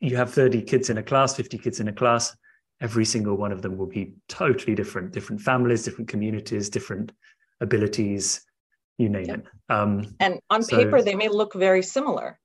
You 0.00 0.16
have 0.16 0.32
30 0.32 0.62
kids 0.62 0.90
in 0.90 0.98
a 0.98 1.02
class, 1.02 1.34
50 1.34 1.58
kids 1.58 1.80
in 1.80 1.88
a 1.88 1.92
class. 1.92 2.34
Every 2.80 3.04
single 3.04 3.36
one 3.36 3.52
of 3.52 3.60
them 3.62 3.76
will 3.76 3.86
be 3.86 4.14
totally 4.28 4.74
different, 4.74 5.12
different 5.12 5.42
families, 5.42 5.82
different 5.82 6.08
communities, 6.08 6.70
different 6.70 7.12
abilities, 7.60 8.40
you 9.00 9.08
name 9.08 9.24
yep. 9.24 9.38
it. 9.38 9.74
Um, 9.74 10.14
and 10.20 10.40
on 10.50 10.62
so, 10.62 10.76
paper, 10.76 11.02
they 11.02 11.14
may 11.14 11.28
look 11.28 11.54
very 11.54 11.82
similar. 11.82 12.38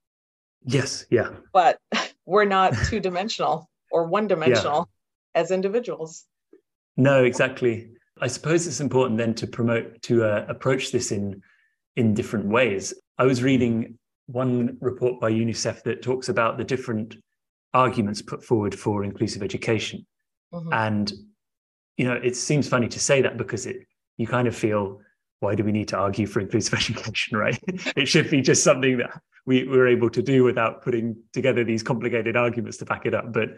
Yes, 0.63 1.05
yeah. 1.09 1.29
But 1.53 1.77
we're 2.25 2.45
not 2.45 2.73
two 2.87 2.99
dimensional 2.99 3.69
or 3.91 4.07
one 4.07 4.27
dimensional 4.27 4.89
yeah. 5.35 5.41
as 5.41 5.51
individuals. 5.51 6.25
No, 6.97 7.23
exactly. 7.23 7.89
I 8.21 8.27
suppose 8.27 8.65
it's 8.65 8.79
important 8.79 9.17
then 9.17 9.33
to 9.35 9.47
promote 9.47 10.01
to 10.03 10.23
uh, 10.23 10.45
approach 10.47 10.91
this 10.91 11.11
in 11.11 11.41
in 11.97 12.13
different 12.13 12.45
ways. 12.47 12.93
I 13.17 13.25
was 13.25 13.43
reading 13.43 13.97
one 14.27 14.77
report 14.81 15.19
by 15.19 15.31
UNICEF 15.31 15.83
that 15.83 16.01
talks 16.01 16.29
about 16.29 16.57
the 16.57 16.63
different 16.63 17.15
arguments 17.73 18.21
put 18.21 18.43
forward 18.43 18.73
for 18.73 19.03
inclusive 19.03 19.43
education, 19.43 20.05
mm-hmm. 20.53 20.71
and 20.71 21.11
you 21.97 22.05
know 22.05 22.13
it 22.13 22.37
seems 22.37 22.69
funny 22.69 22.87
to 22.87 22.99
say 22.99 23.21
that 23.21 23.37
because 23.37 23.65
it 23.65 23.85
you 24.15 24.25
kind 24.25 24.47
of 24.47 24.55
feel 24.55 25.01
why 25.39 25.55
do 25.55 25.63
we 25.63 25.71
need 25.71 25.87
to 25.89 25.97
argue 25.97 26.25
for 26.25 26.39
inclusive 26.39 26.73
education, 26.79 27.37
right? 27.37 27.59
it 27.95 28.07
should 28.07 28.29
be 28.29 28.41
just 28.41 28.63
something 28.63 28.97
that 28.97 29.21
we 29.45 29.67
were 29.67 29.87
able 29.87 30.09
to 30.09 30.21
do 30.21 30.43
without 30.43 30.81
putting 30.81 31.15
together 31.33 31.63
these 31.63 31.83
complicated 31.83 32.35
arguments 32.35 32.77
to 32.77 32.85
back 32.85 33.05
it 33.05 33.13
up. 33.13 33.31
But 33.31 33.49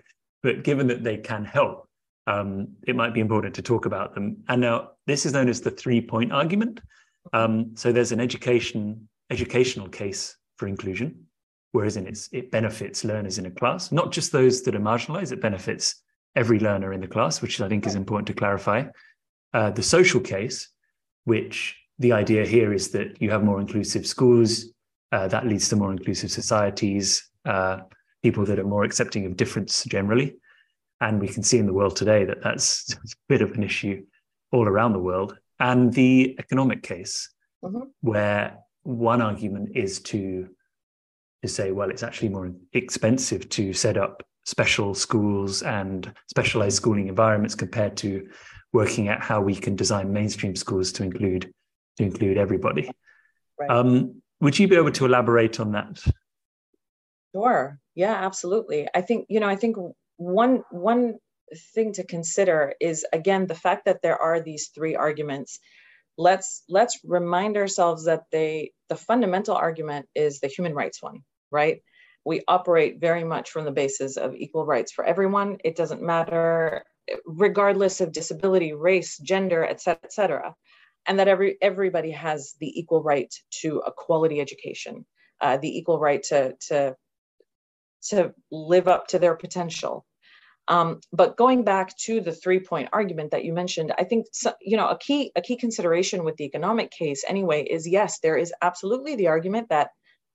but 0.44 0.64
given 0.64 0.88
that 0.88 1.04
they 1.04 1.18
can 1.18 1.46
help, 1.46 1.90
um, 2.28 2.70
it 2.86 2.96
might 2.96 3.14
be 3.14 3.22
important 3.22 3.56
to 3.56 3.62
talk 3.62 3.86
about 3.86 4.14
them. 4.14 4.38
And 4.48 4.62
now 4.62 4.92
this 5.08 5.26
is 5.26 5.34
known 5.34 5.50
as 5.50 5.62
the 5.62 5.72
three 5.72 6.02
point 6.02 6.32
argument. 6.32 6.80
Um, 7.34 7.72
so 7.76 7.92
there's 7.92 8.12
an 8.12 8.20
education 8.20 9.08
educational 9.30 9.90
case 9.90 10.38
for 10.58 10.68
inclusion, 10.68 11.26
whereas 11.72 11.98
in 11.98 12.08
its 12.08 12.30
it 12.32 12.52
benefits 12.52 13.04
learners 13.04 13.38
in 13.38 13.46
a 13.46 13.52
class, 13.52 13.92
not 13.92 14.12
just 14.12 14.32
those 14.32 14.62
that 14.64 14.76
are 14.76 14.80
marginalized. 14.80 15.32
It 15.32 15.42
benefits 15.42 16.02
every 16.36 16.60
learner 16.60 16.94
in 16.94 17.02
the 17.02 17.08
class, 17.08 17.42
which 17.42 17.60
I 17.62 17.68
think 17.68 17.88
is 17.88 17.96
important 17.96 18.28
to 18.28 18.34
clarify. 18.34 18.86
Uh, 19.54 19.72
the 19.72 19.84
social 19.84 20.20
case, 20.20 20.70
which 21.28 21.76
the 22.00 22.14
idea 22.14 22.46
here 22.46 22.72
is 22.72 22.92
that 22.92 23.22
you 23.22 23.30
have 23.30 23.44
more 23.44 23.60
inclusive 23.60 24.08
schools, 24.08 24.72
uh, 25.12 25.28
that 25.28 25.46
leads 25.46 25.68
to 25.68 25.76
more 25.76 25.92
inclusive 25.92 26.32
societies, 26.32 27.30
uh, 27.44 27.80
people 28.24 28.46
that 28.46 28.58
are 28.58 28.64
more 28.64 28.86
accepting 28.86 29.26
of 29.26 29.36
difference 29.36 29.84
generally. 29.84 30.38
And 31.02 31.20
we 31.20 31.28
can 31.28 31.44
see 31.44 31.58
in 31.58 31.66
the 31.66 31.74
world 31.74 31.98
today 31.98 32.24
that 32.24 32.42
that's 32.42 32.94
a 32.94 32.98
bit 33.28 33.42
of 33.42 33.52
an 33.52 33.64
issue 33.64 34.06
all 34.54 34.70
around 34.70 34.94
the 34.94 35.00
world. 35.00 35.38
And 35.60 35.92
the 35.92 36.38
economic 36.40 36.82
case, 36.82 37.30
mm-hmm. 37.62 37.90
where 38.00 38.60
one 38.84 39.22
argument 39.22 39.76
is 39.76 40.00
to, 40.04 40.48
to 41.42 41.48
say, 41.50 41.74
well, 41.74 41.90
it's 41.90 42.04
actually 42.04 42.30
more 42.30 42.54
expensive 42.72 43.50
to 43.50 43.74
set 43.74 43.98
up 43.98 44.24
special 44.46 44.94
schools 44.94 45.62
and 45.62 46.14
specialized 46.30 46.78
schooling 46.78 47.10
environments 47.10 47.54
compared 47.54 47.98
to 47.98 48.30
working 48.74 49.08
at 49.08 49.22
how 49.22 49.42
we 49.42 49.56
can 49.56 49.76
design 49.76 50.14
mainstream 50.14 50.56
schools 50.56 50.92
to 50.94 51.04
include 51.04 51.52
to 51.98 52.04
include 52.04 52.38
everybody. 52.38 52.92
Right. 53.60 53.70
Um, 53.70 54.22
would 54.40 54.58
you 54.60 54.68
be 54.68 54.76
able 54.76 54.92
to 54.92 55.06
elaborate 55.06 55.60
on 55.60 55.72
that? 55.72 56.00
Sure. 57.36 57.80
Yeah, 57.96 58.14
absolutely. 58.14 58.88
I 58.94 59.02
think, 59.02 59.26
you 59.30 59.40
know, 59.40 59.48
I 59.48 59.56
think 59.56 59.78
one 60.18 60.64
one 60.72 61.16
thing 61.74 61.94
to 61.94 62.04
consider 62.04 62.74
is 62.80 63.06
again 63.14 63.48
the 63.48 63.56
fact 63.56 63.86
that 63.86 64.02
there 64.02 64.18
are 64.18 64.40
these 64.40 64.70
three 64.74 64.96
arguments. 64.96 65.60
Let's 66.18 66.64
let's 66.68 67.00
remind 67.04 67.58
ourselves 67.58 68.06
that 68.06 68.24
they 68.32 68.72
the 68.90 68.96
fundamental 68.96 69.56
argument 69.56 70.08
is 70.16 70.40
the 70.40 70.48
human 70.48 70.74
rights 70.74 71.02
one, 71.02 71.24
right? 71.52 71.82
We 72.26 72.42
operate 72.48 73.00
very 73.00 73.24
much 73.24 73.52
from 73.52 73.66
the 73.66 73.72
basis 73.72 74.18
of 74.18 74.36
equal 74.36 74.66
rights 74.66 74.92
for 74.92 75.06
everyone. 75.06 75.58
It 75.64 75.76
doesn't 75.76 76.02
matter 76.02 76.84
regardless 77.26 78.02
of 78.02 78.12
disability, 78.12 78.74
race, 78.74 79.18
gender, 79.18 79.66
et 79.66 79.82
cetera, 79.82 80.00
et 80.04 80.14
cetera 80.14 80.56
and 81.08 81.20
that 81.20 81.28
every 81.28 81.58
everybody 81.62 82.12
has 82.12 82.56
the 82.60 82.80
equal 82.80 83.02
right 83.02 83.34
to 83.62 83.82
a 83.86 83.92
quality 83.92 84.42
education, 84.42 85.06
uh, 85.42 85.58
the 85.58 85.78
equal 85.78 86.00
right 86.00 86.22
to 86.24 86.56
to 86.68 86.96
to 88.10 88.34
live 88.52 88.88
up 88.88 89.08
to 89.08 89.20
their 89.20 89.36
potential. 89.36 90.06
Um, 90.70 91.00
but 91.14 91.38
going 91.38 91.64
back 91.64 91.96
to 92.00 92.20
the 92.20 92.34
three 92.34 92.60
point 92.60 92.90
argument 92.92 93.32
that 93.32 93.46
you 93.46 93.54
mentioned, 93.54 93.94
I 93.98 94.04
think 94.04 94.28
so, 94.34 94.54
you 94.62 94.76
know 94.76 94.90
a 94.90 94.98
key 94.98 95.32
a 95.36 95.42
key 95.42 95.56
consideration 95.56 96.26
with 96.26 96.36
the 96.36 96.46
economic 96.46 96.92
case 96.92 97.24
anyway 97.28 97.64
is 97.64 97.88
yes, 97.88 98.20
there 98.20 98.38
is 98.38 98.54
absolutely 98.62 99.16
the 99.16 99.28
argument 99.28 99.70
that, 99.70 99.92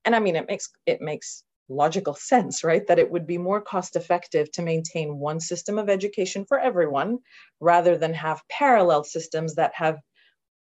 and 0.07 0.17
I 0.17 0.21
mean 0.21 0.37
it 0.37 0.47
makes 0.49 0.71
it 0.87 1.01
makes 1.03 1.45
logical 1.69 2.15
sense, 2.15 2.65
right? 2.65 2.87
That 2.87 2.99
it 2.99 3.11
would 3.11 3.27
be 3.27 3.39
more 3.39 3.61
cost 3.61 3.97
effective 3.97 4.51
to 4.53 4.63
maintain 4.63 5.19
one 5.19 5.41
system 5.41 5.79
of 5.79 5.89
education 5.89 6.45
for 6.45 6.59
everyone 6.59 7.19
rather 7.61 7.97
than 7.97 8.15
have 8.15 8.43
parallel 8.49 9.05
systems 9.05 9.55
that 9.55 9.73
have 9.75 9.99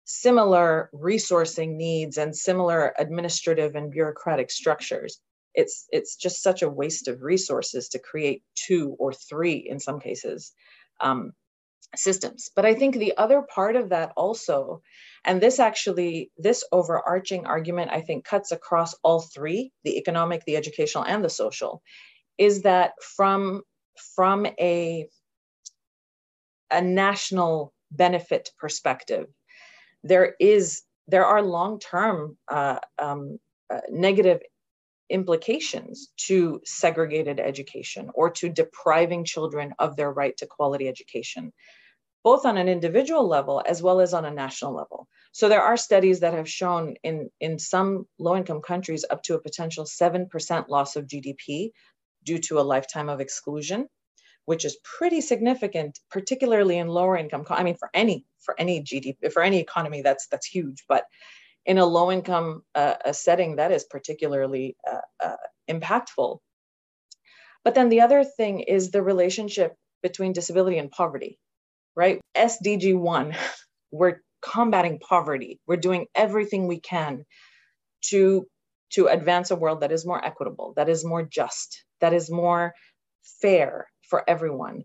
similar 0.06 0.90
resourcing 0.94 1.76
needs 1.76 2.18
and 2.18 2.36
similar 2.36 2.94
administrative 2.98 3.76
and 3.76 3.92
bureaucratic 3.92 4.50
structures. 4.52 5.20
It's, 5.54 5.86
it's 5.92 6.16
just 6.16 6.42
such 6.42 6.62
a 6.62 6.70
waste 6.70 7.08
of 7.08 7.22
resources 7.22 7.90
to 7.90 8.00
create 8.00 8.44
two 8.56 8.96
or 9.00 9.14
three, 9.14 9.68
in 9.70 9.80
some 9.80 10.00
cases, 10.00 10.54
um, 11.02 11.34
systems. 11.96 12.50
But 12.56 12.66
I 12.66 12.76
think 12.76 12.96
the 12.96 13.18
other 13.18 13.42
part 13.42 13.76
of 13.76 13.90
that 13.90 14.12
also, 14.16 14.82
and 15.26 15.42
this 15.42 15.60
actually, 15.60 16.32
this 16.38 16.64
overarching 16.72 17.46
argument, 17.46 17.92
I 17.92 18.02
think, 18.02 18.26
cuts 18.26 18.52
across 18.52 18.94
all 19.04 19.22
three 19.22 19.72
the 19.84 19.98
economic, 19.98 20.46
the 20.46 20.56
educational, 20.56 21.06
and 21.06 21.24
the 21.24 21.30
social 21.30 21.82
is 22.38 22.62
that 22.62 22.94
from, 23.02 23.62
from 24.16 24.46
a, 24.46 25.08
a 26.72 26.82
national 26.82 27.74
benefit 27.92 28.52
perspective, 28.58 29.28
there 30.04 30.36
is 30.40 30.84
there 31.08 31.26
are 31.26 31.42
long-term 31.42 32.38
uh, 32.48 32.80
um, 33.00 33.40
uh, 33.74 33.80
negative 33.90 34.42
implications 35.10 36.10
to 36.18 36.62
segregated 36.64 37.40
education 37.40 38.12
or 38.14 38.30
to 38.30 38.48
depriving 38.48 39.26
children 39.26 39.74
of 39.80 39.96
their 39.96 40.12
right 40.12 40.38
to 40.38 40.46
quality 40.46 40.88
education 40.88 41.52
both 42.24 42.46
on 42.46 42.58
an 42.58 42.68
individual 42.68 43.28
level 43.28 43.62
as 43.66 43.82
well 43.82 44.00
as 44.00 44.14
on 44.14 44.26
a 44.26 44.32
national 44.32 44.74
level 44.74 45.08
so 45.32 45.48
there 45.48 45.62
are 45.62 45.78
studies 45.78 46.20
that 46.20 46.34
have 46.34 46.50
shown 46.50 46.96
in 47.04 47.30
in 47.40 47.60
some 47.60 48.06
low 48.18 48.36
income 48.36 48.62
countries 48.62 49.06
up 49.10 49.24
to 49.24 49.36
a 49.36 49.42
potential 49.42 49.86
7% 49.86 50.70
loss 50.70 50.96
of 50.96 51.06
gdp 51.06 51.72
due 52.24 52.40
to 52.40 52.60
a 52.60 52.70
lifetime 52.74 53.10
of 53.10 53.22
exclusion 53.22 53.88
which 54.50 54.66
is 54.66 54.80
pretty 54.84 55.22
significant, 55.22 56.00
particularly 56.10 56.80
in 56.80 56.88
lower 56.88 57.16
income. 57.16 57.46
I 57.52 57.62
mean, 57.62 57.76
for 57.76 57.92
any 57.94 58.26
for 58.40 58.60
any 58.60 58.82
GDP 58.82 59.32
for 59.32 59.44
any 59.44 59.60
economy, 59.60 60.02
that's 60.02 60.26
that's 60.26 60.48
huge. 60.48 60.86
But 60.90 61.04
in 61.68 61.78
a 61.78 61.86
low 61.86 62.12
income 62.12 62.64
uh, 62.74 63.12
setting, 63.12 63.58
that 63.58 63.72
is 63.72 63.84
particularly 63.84 64.76
uh, 64.92 65.02
uh, 65.24 65.36
impactful. 65.70 66.40
But 67.64 67.76
then 67.76 67.90
the 67.90 68.02
other 68.02 68.24
thing 68.24 68.62
is 68.62 68.90
the 68.90 69.04
relationship 69.04 69.76
between 70.02 70.34
disability 70.34 70.80
and 70.80 70.90
poverty, 70.90 71.38
right? 71.96 72.20
SDG 72.36 72.98
one, 72.98 73.36
we're 73.92 74.22
combating 74.42 75.00
poverty. 75.00 75.60
We're 75.68 75.78
doing 75.78 76.08
everything 76.16 76.68
we 76.68 76.80
can 76.80 77.26
to 78.06 78.46
to 78.92 79.08
advance 79.08 79.52
a 79.52 79.56
world 79.56 79.82
that 79.82 79.92
is 79.92 80.06
more 80.06 80.24
equitable, 80.24 80.74
that 80.76 80.90
is 80.90 81.06
more 81.06 81.22
just, 81.22 81.84
that 82.02 82.12
is 82.12 82.32
more 82.32 82.74
fair, 83.40 83.86
for 84.10 84.28
everyone. 84.28 84.84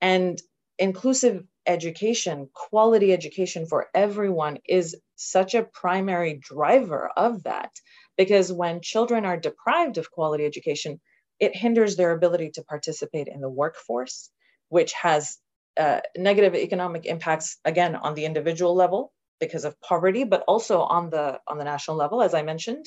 And 0.00 0.40
inclusive 0.78 1.44
education, 1.66 2.48
quality 2.52 3.12
education 3.12 3.66
for 3.66 3.88
everyone 3.94 4.58
is 4.66 4.96
such 5.16 5.54
a 5.54 5.62
primary 5.62 6.40
driver 6.42 7.10
of 7.16 7.44
that. 7.44 7.70
Because 8.16 8.52
when 8.52 8.80
children 8.80 9.24
are 9.24 9.36
deprived 9.36 9.98
of 9.98 10.10
quality 10.10 10.44
education, 10.44 11.00
it 11.38 11.56
hinders 11.56 11.96
their 11.96 12.12
ability 12.12 12.50
to 12.54 12.64
participate 12.64 13.28
in 13.28 13.40
the 13.40 13.48
workforce, 13.48 14.30
which 14.68 14.92
has 14.92 15.38
uh, 15.80 16.00
negative 16.16 16.54
economic 16.54 17.06
impacts 17.06 17.58
again 17.64 17.96
on 17.96 18.14
the 18.14 18.26
individual 18.26 18.74
level 18.74 19.12
because 19.40 19.64
of 19.64 19.80
poverty, 19.80 20.24
but 20.24 20.44
also 20.46 20.82
on 20.82 21.08
the 21.08 21.40
on 21.48 21.56
the 21.58 21.64
national 21.64 21.96
level, 21.96 22.22
as 22.22 22.34
I 22.34 22.42
mentioned. 22.42 22.84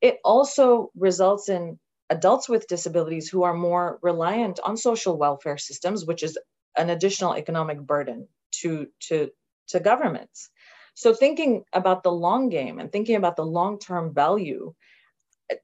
It 0.00 0.16
also 0.24 0.90
results 0.96 1.48
in 1.50 1.78
adults 2.08 2.48
with 2.48 2.66
disabilities 2.66 3.28
who 3.28 3.42
are 3.42 3.54
more 3.54 3.98
reliant 4.02 4.58
on 4.64 4.76
social 4.76 5.18
welfare 5.18 5.58
systems, 5.58 6.06
which 6.06 6.22
is 6.22 6.38
an 6.78 6.88
additional 6.90 7.36
economic 7.36 7.78
burden 7.80 8.28
to 8.62 8.86
to 9.08 9.30
to 9.68 9.80
governments. 9.80 10.50
So 10.94 11.14
thinking 11.14 11.64
about 11.72 12.02
the 12.02 12.12
long 12.12 12.48
game 12.48 12.78
and 12.78 12.90
thinking 12.90 13.16
about 13.16 13.36
the 13.36 13.46
long-term 13.46 14.14
value 14.14 14.74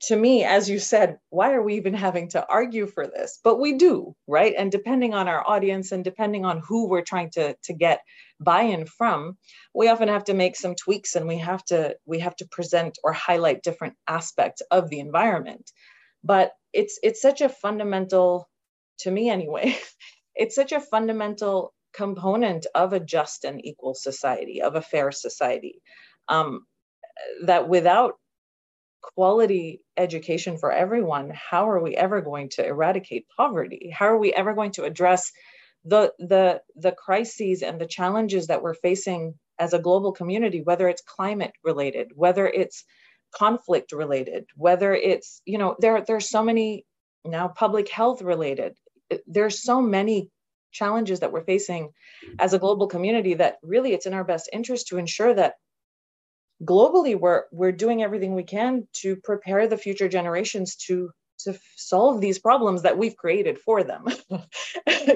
to 0.02 0.16
me, 0.16 0.45
as 0.45 0.68
you 0.68 0.78
said, 0.78 1.18
why 1.30 1.52
are 1.52 1.62
we 1.62 1.76
even 1.76 1.95
having 1.95 2.28
to 2.30 2.47
argue 2.49 2.87
for 2.87 3.07
this? 3.07 3.40
But 3.42 3.61
we 3.61 3.75
do, 3.75 4.14
right? 4.26 4.54
And 4.57 4.73
depending 4.73 5.14
on 5.14 5.28
our 5.28 5.47
audience 5.49 5.92
and 5.92 6.04
depending 6.04 6.45
on 6.45 6.62
who 6.66 6.88
we're 6.88 7.02
trying 7.02 7.30
to, 7.33 7.57
to 7.64 7.73
get 7.73 8.00
buy-in 8.40 8.87
from, 8.87 9.37
we 9.75 9.88
often 9.88 10.09
have 10.09 10.25
to 10.25 10.35
make 10.35 10.57
some 10.57 10.75
tweaks 10.75 11.16
and 11.16 11.26
we 11.26 11.38
have 11.38 11.64
to 11.66 11.97
we 12.07 12.21
have 12.21 12.37
to 12.37 12.47
present 12.47 12.99
or 13.04 13.12
highlight 13.12 13.62
different 13.62 13.95
aspects 14.07 14.62
of 14.71 14.88
the 14.88 15.00
environment. 15.00 15.71
But 16.25 16.52
it's 16.73 16.99
it's 17.02 17.23
such 17.23 17.40
a 17.40 17.49
fundamental, 17.49 18.49
to 19.00 19.11
me 19.11 19.30
anyway, 19.30 19.76
it's 20.35 20.54
such 20.54 20.73
a 20.73 20.80
fundamental 20.80 21.75
component 21.92 22.66
of 22.75 22.92
a 22.92 23.00
just 23.00 23.45
and 23.45 23.64
equal 23.64 23.95
society, 23.95 24.62
of 24.62 24.76
a 24.76 24.83
fair 24.83 25.11
society. 25.12 25.80
Um, 26.28 26.66
that 27.42 27.68
without 27.68 28.14
quality 29.15 29.81
education 29.97 30.59
for 30.59 30.73
everyone, 30.73 31.33
how 31.35 31.71
are 31.71 31.83
we 31.83 31.97
ever 31.97 32.21
going 32.21 32.49
to 32.50 32.67
eradicate 32.67 33.27
poverty? 33.37 33.91
How 33.93 34.07
are 34.07 34.19
we 34.19 34.33
ever 34.33 34.55
going 34.55 34.73
to 34.73 34.85
address 34.85 35.31
the 35.85 36.12
the 36.19 36.61
the 36.77 36.93
crises 36.93 37.62
and 37.62 37.81
the 37.81 37.87
challenges 37.87 38.49
that 38.49 38.62
we're 38.62 38.75
facing 38.75 39.35
as 39.59 39.73
a 39.73 39.79
global 39.79 40.12
community, 40.12 40.62
whether 40.62 40.88
it's 40.88 41.03
climate 41.03 41.53
related, 41.65 42.09
whether 42.15 42.47
it's 42.47 42.85
conflict 43.35 43.93
related, 43.93 44.47
whether 44.57 44.95
it's, 44.95 45.43
you 45.45 45.59
know, 45.59 45.77
there 45.81 46.03
there's 46.07 46.29
so 46.31 46.43
many 46.43 46.85
now 47.25 47.49
public 47.49 47.88
health 47.88 48.23
related. 48.23 48.77
There's 49.27 49.62
so 49.62 49.81
many 49.81 50.31
challenges 50.73 51.21
that 51.21 51.33
we're 51.33 51.45
facing 51.45 51.91
as 52.38 52.53
a 52.53 52.59
global 52.59 52.87
community 52.87 53.35
that 53.35 53.57
really 53.62 53.93
it's 53.93 54.07
in 54.07 54.15
our 54.15 54.25
best 54.25 54.50
interest 54.53 54.88
to 54.88 54.99
ensure 54.99 55.33
that 55.35 55.55
globally 56.65 57.19
we're 57.19 57.45
we're 57.53 57.73
doing 57.73 58.03
everything 58.03 58.35
we 58.35 58.43
can 58.43 58.87
to 58.93 59.17
prepare 59.17 59.69
the 59.69 59.77
future 59.77 60.09
generations 60.09 60.77
to 60.77 61.11
to 61.41 61.57
solve 61.77 62.21
these 62.21 62.38
problems 62.38 62.83
that 62.83 62.99
we've 62.99 63.17
created 63.17 63.59
for 63.59 63.85
them. 63.85 64.05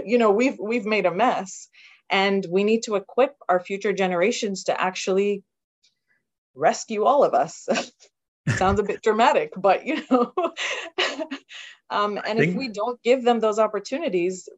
You 0.04 0.18
know 0.18 0.30
we've 0.30 0.58
we've 0.58 0.84
made 0.84 1.06
a 1.06 1.14
mess 1.14 1.68
and 2.10 2.44
we 2.50 2.64
need 2.64 2.82
to 2.84 2.96
equip 2.96 3.34
our 3.48 3.60
future 3.60 3.92
generations 3.92 4.64
to 4.64 4.78
actually 4.78 5.42
rescue 6.54 7.04
all 7.04 7.24
of 7.24 7.34
us. 7.34 7.68
Sounds 8.56 8.80
a 8.80 8.82
bit 8.82 9.02
dramatic 9.02 9.52
but 9.56 9.86
you 9.86 10.02
know. 10.10 10.32
Um, 11.90 12.18
and 12.26 12.38
think... 12.38 12.52
if 12.52 12.56
we 12.56 12.68
don't 12.68 13.02
give 13.02 13.22
them 13.22 13.38
those 13.38 13.58
opportunities 13.58 14.48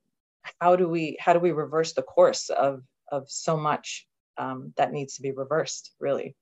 how 0.60 0.76
do 0.76 0.88
we 0.88 1.16
how 1.18 1.32
do 1.32 1.40
we 1.40 1.50
reverse 1.50 1.92
the 1.92 2.02
course 2.02 2.48
of 2.48 2.82
of 3.10 3.28
so 3.28 3.56
much 3.56 4.06
um, 4.38 4.72
that 4.76 4.92
needs 4.92 5.16
to 5.16 5.22
be 5.22 5.32
reversed 5.32 5.92
really 5.98 6.36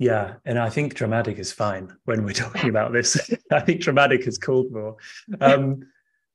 yeah, 0.00 0.36
and 0.46 0.58
I 0.58 0.70
think 0.70 0.94
dramatic 0.94 1.38
is 1.38 1.52
fine 1.52 1.94
when 2.06 2.24
we're 2.24 2.32
talking 2.46 2.70
about 2.70 2.92
this. 2.92 3.30
I 3.52 3.60
think 3.60 3.82
dramatic 3.82 4.26
is 4.26 4.38
called 4.38 4.72
for. 4.72 4.96
Um, 5.42 5.82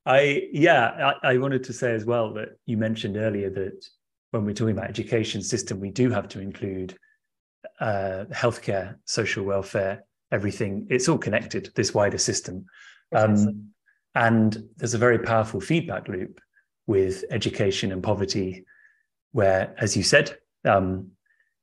I 0.06 0.44
yeah, 0.54 1.16
I, 1.24 1.32
I, 1.32 1.38
wanted 1.40 1.64
to 1.64 1.74
say 1.74 1.96
as 1.96 2.06
well 2.06 2.32
that 2.36 2.60
you 2.68 2.78
mentioned 2.78 3.18
earlier 3.18 3.50
that 3.50 3.84
when 4.30 4.46
we're 4.46 4.54
talking 4.54 4.78
about 4.78 4.88
education 4.88 5.42
system, 5.42 5.80
we 5.80 5.90
do 5.90 6.12
have 6.12 6.28
to 6.30 6.40
include 6.40 6.96
uh, 7.80 8.26
healthcare, 8.32 8.98
social 9.06 9.44
welfare, 9.44 10.04
everything. 10.32 10.86
It's 10.92 11.10
all 11.10 11.18
connected. 11.18 11.72
This 11.74 11.92
wider 11.92 12.20
system, 12.20 12.68
um, 13.16 13.72
and 14.14 14.64
there's 14.78 14.94
a 14.94 15.00
very 15.00 15.18
powerful 15.18 15.60
feedback 15.60 16.08
loop 16.08 16.40
with 16.86 17.26
education 17.32 17.92
and 17.92 18.04
poverty, 18.04 18.64
where, 19.32 19.74
as 19.80 19.98
you 19.98 20.04
said, 20.04 20.38
um, 20.66 21.15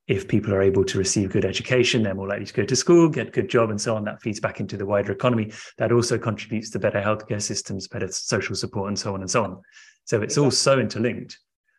if 0.07 0.27
people 0.27 0.53
are 0.53 0.61
able 0.61 0.83
to 0.83 0.97
receive 0.97 1.31
good 1.31 1.45
education, 1.45 2.03
they're 2.03 2.13
more 2.13 2.27
likely 2.27 2.45
to 2.45 2.53
go 2.53 2.65
to 2.65 2.75
school, 2.75 3.07
get 3.07 3.29
a 3.29 3.31
good 3.31 3.49
job, 3.49 3.69
and 3.69 3.79
so 3.79 3.95
on. 3.95 4.03
That 4.03 4.21
feeds 4.21 4.39
back 4.39 4.59
into 4.59 4.75
the 4.75 4.85
wider 4.85 5.11
economy. 5.11 5.51
That 5.77 5.91
also 5.91 6.17
contributes 6.17 6.69
to 6.71 6.79
better 6.79 7.01
healthcare 7.01 7.41
systems, 7.41 7.87
better 7.87 8.09
social 8.09 8.55
support, 8.55 8.89
and 8.89 8.99
so 8.99 9.13
on 9.13 9.21
and 9.21 9.31
so 9.31 9.43
on. 9.43 9.61
So 10.05 10.21
it's 10.21 10.37
all 10.37 10.51
so 10.51 10.79
interlinked. 10.79 11.37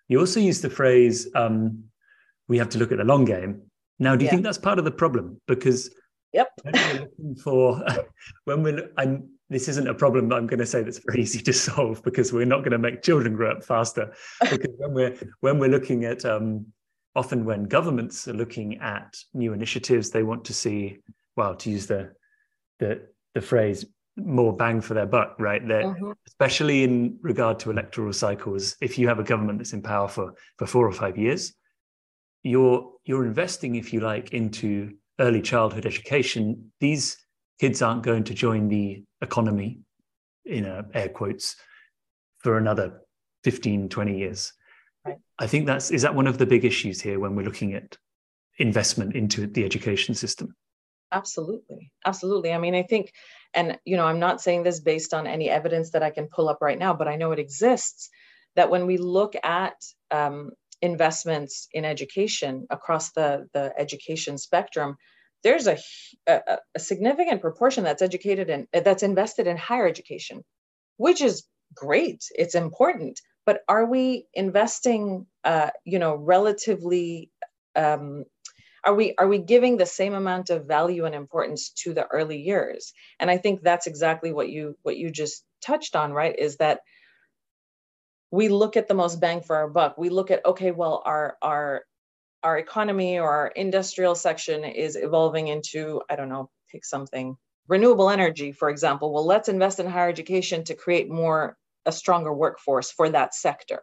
You 0.08 0.20
also 0.20 0.40
use 0.40 0.60
the 0.60 0.70
phrase, 0.70 1.28
um, 1.34 1.84
we 2.48 2.58
have 2.58 2.70
to 2.70 2.78
look 2.78 2.92
at 2.92 2.98
the 2.98 3.04
long 3.04 3.24
game. 3.24 3.62
Now, 3.98 4.16
do 4.16 4.24
you 4.24 4.26
yeah. 4.26 4.30
think 4.32 4.42
that's 4.42 4.58
part 4.58 4.78
of 4.78 4.84
the 4.84 4.90
problem? 4.90 5.40
Because 5.46 5.94
yep. 6.32 6.48
when 6.62 6.74
we're 6.74 7.00
looking 7.00 7.34
for, 7.36 7.84
when 8.44 8.62
we're, 8.62 8.90
I'm, 8.96 9.28
this 9.50 9.68
isn't 9.68 9.86
a 9.86 9.94
problem 9.94 10.32
I'm 10.32 10.46
going 10.46 10.58
to 10.58 10.66
say 10.66 10.82
that's 10.82 11.00
very 11.06 11.22
easy 11.22 11.40
to 11.42 11.52
solve 11.52 12.02
because 12.02 12.32
we're 12.32 12.46
not 12.46 12.60
going 12.60 12.72
to 12.72 12.78
make 12.78 13.02
children 13.02 13.36
grow 13.36 13.52
up 13.52 13.64
faster. 13.64 14.14
Because 14.50 14.74
when 14.78 14.94
we're 14.94 15.16
when 15.40 15.58
we're 15.58 15.70
looking 15.70 16.04
at 16.04 16.24
um, 16.24 16.66
often 17.16 17.44
when 17.44 17.64
governments 17.64 18.26
are 18.28 18.34
looking 18.34 18.78
at 18.78 19.16
new 19.32 19.52
initiatives, 19.52 20.10
they 20.10 20.22
want 20.22 20.44
to 20.46 20.54
see, 20.54 20.98
well, 21.36 21.54
to 21.56 21.70
use 21.70 21.86
the 21.86 22.12
the, 22.80 23.02
the 23.34 23.40
phrase, 23.40 23.86
more 24.16 24.54
bang 24.54 24.80
for 24.80 24.94
their 24.94 25.06
buck, 25.06 25.36
right? 25.38 25.66
That 25.68 25.84
mm-hmm. 25.84 26.12
especially 26.26 26.82
in 26.82 27.18
regard 27.22 27.58
to 27.60 27.70
electoral 27.70 28.12
cycles, 28.12 28.76
if 28.80 28.98
you 28.98 29.08
have 29.08 29.18
a 29.18 29.24
government 29.24 29.58
that's 29.58 29.72
in 29.72 29.82
power 29.82 30.08
for 30.08 30.34
for 30.58 30.66
four 30.66 30.86
or 30.86 30.92
five 30.92 31.16
years, 31.16 31.54
you're 32.42 32.92
you're 33.04 33.26
investing, 33.26 33.76
if 33.76 33.92
you 33.92 34.00
like, 34.00 34.32
into 34.32 34.94
early 35.20 35.42
childhood 35.42 35.86
education. 35.86 36.72
These 36.80 37.16
kids 37.60 37.82
aren't 37.82 38.02
going 38.02 38.24
to 38.24 38.34
join 38.34 38.68
the 38.68 39.04
economy, 39.20 39.80
in 40.44 40.64
air 40.92 41.08
quotes, 41.08 41.56
for 42.38 42.58
another 42.58 43.00
15, 43.44 43.88
20 43.88 44.18
years. 44.18 44.52
Right. 45.04 45.18
I 45.38 45.46
think 45.46 45.66
that's 45.66 45.90
is 45.90 46.02
that 46.02 46.14
one 46.14 46.26
of 46.26 46.38
the 46.38 46.46
big 46.46 46.64
issues 46.64 47.00
here 47.00 47.18
when 47.18 47.34
we're 47.34 47.44
looking 47.44 47.74
at 47.74 47.96
investment 48.58 49.14
into 49.14 49.46
the 49.46 49.64
education 49.64 50.14
system. 50.14 50.54
Absolutely. 51.12 51.92
Absolutely. 52.04 52.52
I 52.52 52.58
mean, 52.58 52.74
I 52.74 52.82
think, 52.82 53.12
and 53.52 53.78
you 53.84 53.96
know, 53.96 54.06
I'm 54.06 54.18
not 54.18 54.40
saying 54.40 54.62
this 54.62 54.80
based 54.80 55.14
on 55.14 55.26
any 55.26 55.48
evidence 55.48 55.90
that 55.90 56.02
I 56.02 56.10
can 56.10 56.26
pull 56.26 56.48
up 56.48 56.58
right 56.60 56.78
now, 56.78 56.94
but 56.94 57.08
I 57.08 57.16
know 57.16 57.32
it 57.32 57.38
exists 57.38 58.10
that 58.56 58.70
when 58.70 58.86
we 58.86 58.96
look 58.96 59.34
at 59.42 59.74
um, 60.10 60.50
investments 60.82 61.68
in 61.72 61.84
education 61.84 62.66
across 62.70 63.12
the, 63.12 63.48
the 63.52 63.72
education 63.78 64.38
spectrum, 64.38 64.96
there's 65.42 65.66
a, 65.66 65.78
a, 66.26 66.58
a 66.74 66.80
significant 66.80 67.40
proportion 67.40 67.84
that's 67.84 68.02
educated 68.02 68.50
and 68.50 68.66
that's 68.72 69.02
invested 69.02 69.46
in 69.46 69.56
higher 69.56 69.86
education, 69.86 70.42
which 70.96 71.20
is 71.20 71.44
great. 71.74 72.24
It's 72.34 72.54
important 72.54 73.20
but 73.46 73.60
are 73.68 73.86
we 73.86 74.26
investing 74.34 75.26
uh, 75.44 75.70
you 75.84 75.98
know 75.98 76.14
relatively 76.14 77.30
um, 77.76 78.24
are 78.84 78.94
we 78.94 79.14
are 79.18 79.28
we 79.28 79.38
giving 79.38 79.76
the 79.76 79.86
same 79.86 80.14
amount 80.14 80.50
of 80.50 80.66
value 80.66 81.04
and 81.06 81.14
importance 81.14 81.70
to 81.70 81.94
the 81.94 82.06
early 82.06 82.40
years? 82.40 82.92
And 83.18 83.30
i 83.30 83.36
think 83.38 83.62
that's 83.62 83.86
exactly 83.86 84.32
what 84.32 84.48
you 84.50 84.76
what 84.82 84.96
you 84.96 85.10
just 85.10 85.44
touched 85.62 85.96
on 85.96 86.12
right 86.12 86.38
is 86.38 86.56
that 86.56 86.80
we 88.30 88.48
look 88.48 88.76
at 88.76 88.88
the 88.88 88.94
most 88.94 89.20
bang 89.20 89.40
for 89.40 89.54
our 89.56 89.68
buck. 89.68 89.96
We 89.96 90.08
look 90.08 90.30
at 90.30 90.44
okay 90.44 90.70
well 90.70 91.02
our 91.04 91.36
our 91.40 91.82
our 92.42 92.58
economy 92.58 93.18
or 93.18 93.30
our 93.30 93.46
industrial 93.48 94.14
section 94.14 94.64
is 94.64 94.96
evolving 94.96 95.48
into 95.48 96.02
i 96.10 96.16
don't 96.16 96.28
know 96.28 96.50
pick 96.70 96.84
something 96.84 97.36
renewable 97.68 98.10
energy 98.10 98.52
for 98.52 98.68
example. 98.68 99.12
Well 99.12 99.26
let's 99.26 99.48
invest 99.48 99.80
in 99.80 99.86
higher 99.86 100.08
education 100.08 100.64
to 100.64 100.74
create 100.74 101.08
more 101.08 101.56
a 101.86 101.92
stronger 101.92 102.32
workforce 102.32 102.90
for 102.90 103.08
that 103.10 103.34
sector. 103.34 103.82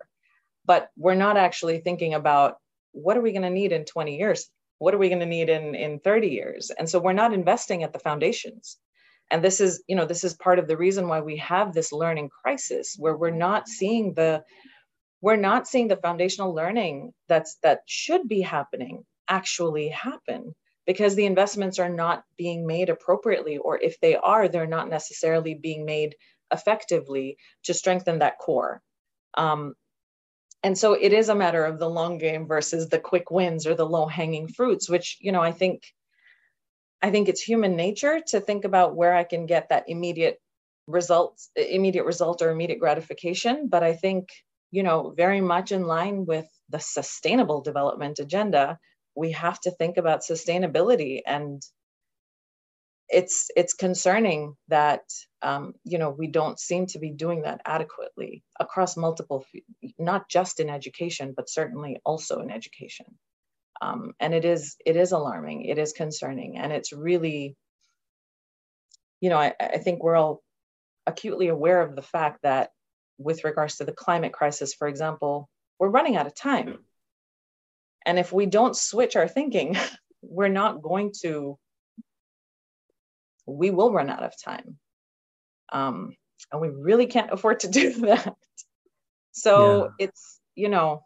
But 0.66 0.90
we're 0.98 1.16
not 1.16 1.38
actually 1.38 1.80
thinking 1.80 2.14
about 2.14 2.58
what 2.92 3.18
are 3.18 3.22
we 3.22 3.32
going 3.32 3.42
to 3.44 3.50
need 3.50 3.72
in 3.72 3.86
20 3.86 4.18
years? 4.18 4.50
What 4.80 4.94
are 4.94 4.98
we 4.98 5.10
going 5.10 5.20
to 5.20 5.26
need 5.26 5.50
in, 5.50 5.76
in 5.76 6.00
30 6.00 6.28
years? 6.28 6.72
And 6.72 6.90
so 6.90 7.00
we're 7.00 7.14
not 7.14 7.34
investing 7.34 7.84
at 7.84 7.94
the 7.94 8.00
foundations. 8.00 8.78
And 9.30 9.44
this 9.44 9.62
is, 9.62 9.84
you 9.88 9.96
know, 9.96 10.06
this 10.06 10.24
is 10.24 10.34
part 10.34 10.60
of 10.60 10.68
the 10.68 10.78
reason 10.78 11.08
why 11.08 11.22
we 11.22 11.38
have 11.38 11.74
this 11.74 11.94
learning 11.94 12.30
crisis 12.30 12.96
where 13.00 13.16
we're 13.16 13.30
not 13.32 13.68
seeing 13.68 14.14
the 14.14 14.44
we're 15.22 15.36
not 15.38 15.68
seeing 15.68 15.88
the 15.88 15.96
foundational 15.96 16.54
learning 16.54 17.14
that's 17.30 17.58
that 17.64 17.82
should 17.86 18.28
be 18.28 18.42
happening 18.42 19.06
actually 19.28 19.88
happen 19.88 20.54
because 20.86 21.16
the 21.16 21.26
investments 21.26 21.80
are 21.80 21.90
not 21.90 22.24
being 22.38 22.66
made 22.66 22.90
appropriately 22.90 23.58
or 23.58 23.78
if 23.80 24.00
they 24.00 24.16
are 24.16 24.48
they're 24.48 24.68
not 24.68 24.90
necessarily 24.90 25.54
being 25.54 25.86
made 25.86 26.16
effectively 26.52 27.38
to 27.64 27.74
strengthen 27.74 28.20
that 28.20 28.38
core. 28.38 28.82
Um, 29.36 29.76
and 30.64 30.78
so 30.78 30.94
it 30.94 31.14
is 31.14 31.30
a 31.30 31.36
matter 31.36 31.66
of 31.66 31.80
the 31.80 31.90
long 31.90 32.18
game 32.18 32.48
versus 32.48 32.90
the 32.90 33.00
quick 33.00 33.32
wins 33.32 33.66
or 33.66 33.74
the 33.74 33.86
low 33.86 34.06
hanging 34.06 34.48
fruits, 34.48 34.90
which, 34.90 35.18
you 35.20 35.32
know, 35.32 35.42
I 35.42 35.52
think 35.52 35.84
I 37.02 37.10
think 37.10 37.30
it's 37.30 37.42
human 37.42 37.76
nature 37.76 38.22
to 38.28 38.40
think 38.40 38.64
about 38.64 38.96
where 38.96 39.16
I 39.16 39.24
can 39.24 39.48
get 39.48 39.70
that 39.70 39.86
immediate 39.88 40.40
results, 40.86 41.50
immediate 41.56 42.06
result 42.06 42.44
or 42.44 42.52
immediate 42.52 42.80
gratification. 42.80 43.70
But 43.70 43.82
I 43.82 43.94
think, 43.94 44.30
you 44.70 44.84
know, 44.84 45.12
very 45.18 45.42
much 45.42 45.72
in 45.72 45.84
line 45.84 46.26
with 46.26 46.46
the 46.70 46.80
sustainable 46.80 47.62
development 47.62 48.20
agenda, 48.20 48.78
we 49.16 49.32
have 49.32 49.60
to 49.62 49.72
think 49.72 49.98
about 49.98 50.22
sustainability 50.22 51.22
and 51.26 51.62
it's 53.12 53.50
it's 53.56 53.74
concerning 53.74 54.56
that 54.69 55.04
um, 55.41 55.74
you 55.84 55.97
know 55.97 56.10
we 56.10 56.28
don't 56.28 56.60
seem 56.60 56.86
to 56.88 57.00
be 57.00 57.12
doing 57.12 57.41
that 57.41 57.62
adequately 57.65 58.43
across 58.60 58.95
multiple 58.95 59.45
not 60.00 60.30
just 60.30 60.60
in 60.60 60.69
education 60.69 61.34
but 61.36 61.50
certainly 61.50 62.00
also 62.06 62.39
in 62.39 62.50
education. 62.50 63.06
Um, 63.82 64.13
and 64.19 64.34
it 64.34 64.45
is 64.45 64.76
it 64.86 64.95
is 64.95 65.12
alarming 65.12 65.65
it 65.65 65.78
is 65.78 65.91
concerning 65.93 66.58
and 66.58 66.71
it's 66.71 66.93
really 66.93 67.56
you 69.19 69.30
know 69.30 69.38
I, 69.38 69.54
I 69.60 69.78
think 69.80 70.04
we're 70.04 70.15
all 70.15 70.41
acutely 71.08 71.47
aware 71.47 71.82
of 71.82 71.95
the 71.95 72.02
fact 72.02 72.39
that 72.43 72.69
with 73.17 73.43
regards 73.43 73.78
to 73.78 73.86
the 73.86 73.91
climate 73.91 74.34
crisis 74.34 74.74
for 74.74 74.88
example 74.88 75.50
we're 75.80 75.89
running 75.89 76.15
out 76.15 76.28
of 76.28 76.36
time. 76.36 76.86
And 78.06 78.19
if 78.19 78.32
we 78.32 78.45
don't 78.45 78.76
switch 78.76 79.15
our 79.15 79.28
thinking 79.28 79.76
we're 80.21 80.47
not 80.47 80.82
going 80.82 81.12
to 81.24 81.58
we 83.52 83.72
will 83.72 83.92
run 83.92 84.10
out 84.10 84.24
of 84.24 84.34
time. 84.44 84.78
Um, 85.72 86.16
and 86.52 86.62
we 86.62 86.70
really 86.70 87.08
can't 87.08 87.32
afford 87.32 87.62
to 87.62 87.70
do 87.70 87.94
that. 88.02 88.36
So 89.32 89.84
yeah. 90.00 90.06
it's, 90.06 90.40
you 90.56 90.70
know, 90.70 91.04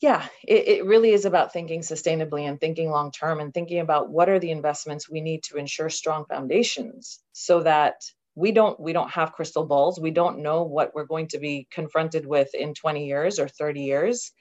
yeah, 0.00 0.26
it, 0.46 0.66
it 0.66 0.84
really 0.84 1.12
is 1.12 1.24
about 1.24 1.52
thinking 1.52 1.80
sustainably 1.80 2.48
and 2.48 2.60
thinking 2.60 2.90
long 2.90 3.12
term 3.12 3.38
and 3.38 3.54
thinking 3.54 3.78
about 3.78 4.10
what 4.10 4.28
are 4.28 4.40
the 4.40 4.50
investments 4.50 5.08
we 5.08 5.20
need 5.20 5.44
to 5.44 5.56
ensure 5.56 5.88
strong 5.88 6.24
foundations 6.28 7.20
so 7.32 7.62
that 7.62 7.94
we 8.34 8.50
don't 8.50 8.80
we 8.80 8.92
don't 8.92 9.10
have 9.10 9.32
crystal 9.32 9.66
balls 9.66 10.00
we 10.00 10.10
don't 10.10 10.42
know 10.42 10.64
what 10.64 10.94
we're 10.94 11.04
going 11.04 11.28
to 11.28 11.38
be 11.38 11.68
confronted 11.70 12.26
with 12.26 12.52
in 12.54 12.74
20 12.74 13.06
years 13.06 13.38
or 13.38 13.46
30 13.46 13.82
years 13.82 14.32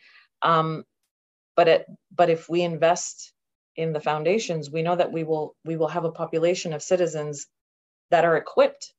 um, 0.42 0.84
but 1.56 1.68
it 1.68 1.86
but 2.16 2.30
if 2.30 2.50
we 2.50 2.62
invest 2.62 3.34
in 3.76 3.94
the 3.94 4.00
foundations, 4.00 4.70
we 4.70 4.82
know 4.82 4.96
that 4.96 5.12
we 5.12 5.24
will 5.24 5.56
we 5.66 5.78
will 5.78 5.88
have 5.88 6.06
a 6.06 6.12
population 6.12 6.74
of 6.74 6.82
citizens 6.82 7.48
that 8.10 8.26
are 8.26 8.38
equipped 8.38 8.94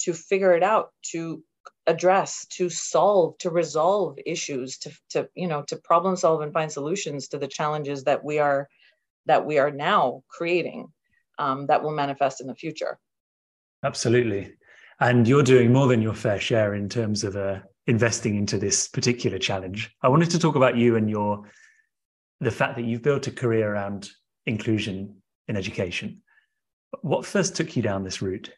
to 0.00 0.12
figure 0.12 0.54
it 0.54 0.62
out, 0.62 0.90
to 1.02 1.42
address, 1.86 2.46
to 2.46 2.68
solve, 2.70 3.36
to 3.38 3.50
resolve 3.50 4.18
issues, 4.24 4.78
to, 4.78 4.90
to 5.10 5.28
you 5.34 5.48
know, 5.48 5.62
to 5.62 5.76
problem 5.76 6.16
solve 6.16 6.40
and 6.40 6.52
find 6.52 6.70
solutions 6.70 7.28
to 7.28 7.38
the 7.38 7.48
challenges 7.48 8.04
that 8.04 8.24
we 8.24 8.38
are 8.38 8.68
that 9.26 9.44
we 9.44 9.58
are 9.58 9.70
now 9.70 10.22
creating 10.28 10.88
um, 11.38 11.66
that 11.66 11.82
will 11.82 11.92
manifest 11.92 12.40
in 12.40 12.46
the 12.46 12.54
future. 12.54 12.98
Absolutely. 13.82 14.54
And 15.00 15.26
you're 15.26 15.42
doing 15.42 15.72
more 15.72 15.88
than 15.88 16.02
your 16.02 16.14
fair 16.14 16.38
share 16.38 16.74
in 16.74 16.88
terms 16.88 17.24
of 17.24 17.36
uh, 17.36 17.60
investing 17.86 18.36
into 18.36 18.58
this 18.58 18.88
particular 18.88 19.38
challenge. 19.38 19.90
I 20.02 20.08
wanted 20.08 20.30
to 20.30 20.38
talk 20.38 20.56
about 20.56 20.76
you 20.76 20.96
and 20.96 21.08
your 21.08 21.44
the 22.40 22.50
fact 22.50 22.76
that 22.76 22.84
you've 22.84 23.02
built 23.02 23.26
a 23.26 23.30
career 23.30 23.72
around 23.72 24.10
inclusion 24.46 25.22
in 25.48 25.56
education. 25.56 26.22
What 27.02 27.26
first 27.26 27.54
took 27.54 27.76
you 27.76 27.82
down 27.82 28.02
this 28.02 28.22
route? 28.22 28.50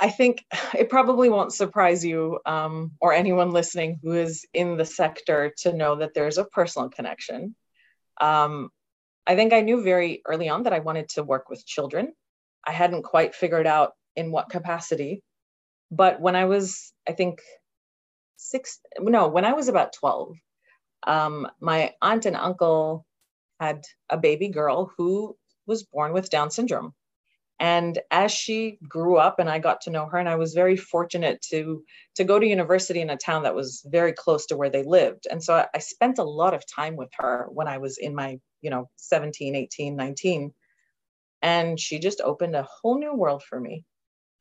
I 0.00 0.10
think 0.10 0.44
it 0.74 0.90
probably 0.90 1.28
won't 1.28 1.52
surprise 1.52 2.04
you 2.04 2.40
um, 2.44 2.92
or 3.00 3.12
anyone 3.12 3.50
listening 3.50 4.00
who 4.02 4.14
is 4.14 4.44
in 4.52 4.76
the 4.76 4.84
sector 4.84 5.52
to 5.58 5.72
know 5.72 5.96
that 5.96 6.14
there's 6.14 6.38
a 6.38 6.44
personal 6.44 6.88
connection. 6.88 7.54
Um, 8.20 8.70
I 9.26 9.36
think 9.36 9.52
I 9.52 9.60
knew 9.60 9.82
very 9.82 10.20
early 10.26 10.48
on 10.48 10.64
that 10.64 10.72
I 10.72 10.80
wanted 10.80 11.10
to 11.10 11.22
work 11.22 11.48
with 11.48 11.64
children. 11.64 12.12
I 12.66 12.72
hadn't 12.72 13.02
quite 13.02 13.34
figured 13.34 13.66
out 13.66 13.92
in 14.16 14.32
what 14.32 14.50
capacity. 14.50 15.22
But 15.90 16.20
when 16.20 16.34
I 16.34 16.46
was, 16.46 16.92
I 17.08 17.12
think, 17.12 17.40
six, 18.36 18.80
no, 18.98 19.28
when 19.28 19.44
I 19.44 19.52
was 19.52 19.68
about 19.68 19.92
12, 19.92 20.34
um, 21.06 21.48
my 21.60 21.94
aunt 22.02 22.26
and 22.26 22.36
uncle 22.36 23.06
had 23.60 23.84
a 24.10 24.16
baby 24.16 24.48
girl 24.48 24.92
who 24.96 25.36
was 25.66 25.84
born 25.84 26.12
with 26.12 26.30
Down 26.30 26.50
syndrome. 26.50 26.92
And 27.60 28.00
as 28.10 28.32
she 28.32 28.78
grew 28.88 29.18
up 29.18 29.38
and 29.38 29.48
I 29.48 29.60
got 29.60 29.82
to 29.82 29.90
know 29.90 30.06
her, 30.06 30.18
and 30.18 30.28
I 30.28 30.34
was 30.34 30.52
very 30.52 30.76
fortunate 30.76 31.40
to, 31.50 31.84
to 32.16 32.24
go 32.24 32.40
to 32.40 32.46
university 32.46 33.00
in 33.00 33.10
a 33.10 33.16
town 33.16 33.44
that 33.44 33.54
was 33.54 33.86
very 33.86 34.12
close 34.12 34.46
to 34.46 34.56
where 34.56 34.70
they 34.70 34.82
lived. 34.82 35.28
And 35.30 35.42
so 35.42 35.54
I, 35.54 35.68
I 35.72 35.78
spent 35.78 36.18
a 36.18 36.24
lot 36.24 36.54
of 36.54 36.64
time 36.66 36.96
with 36.96 37.10
her 37.18 37.46
when 37.50 37.68
I 37.68 37.78
was 37.78 37.98
in 37.98 38.16
my, 38.16 38.40
you 38.62 38.70
know, 38.70 38.90
17, 38.96 39.54
18, 39.54 39.94
19. 39.94 40.52
And 41.40 41.78
she 41.78 42.00
just 42.00 42.20
opened 42.20 42.56
a 42.56 42.66
whole 42.82 42.98
new 42.98 43.14
world 43.14 43.44
for 43.44 43.60
me. 43.60 43.84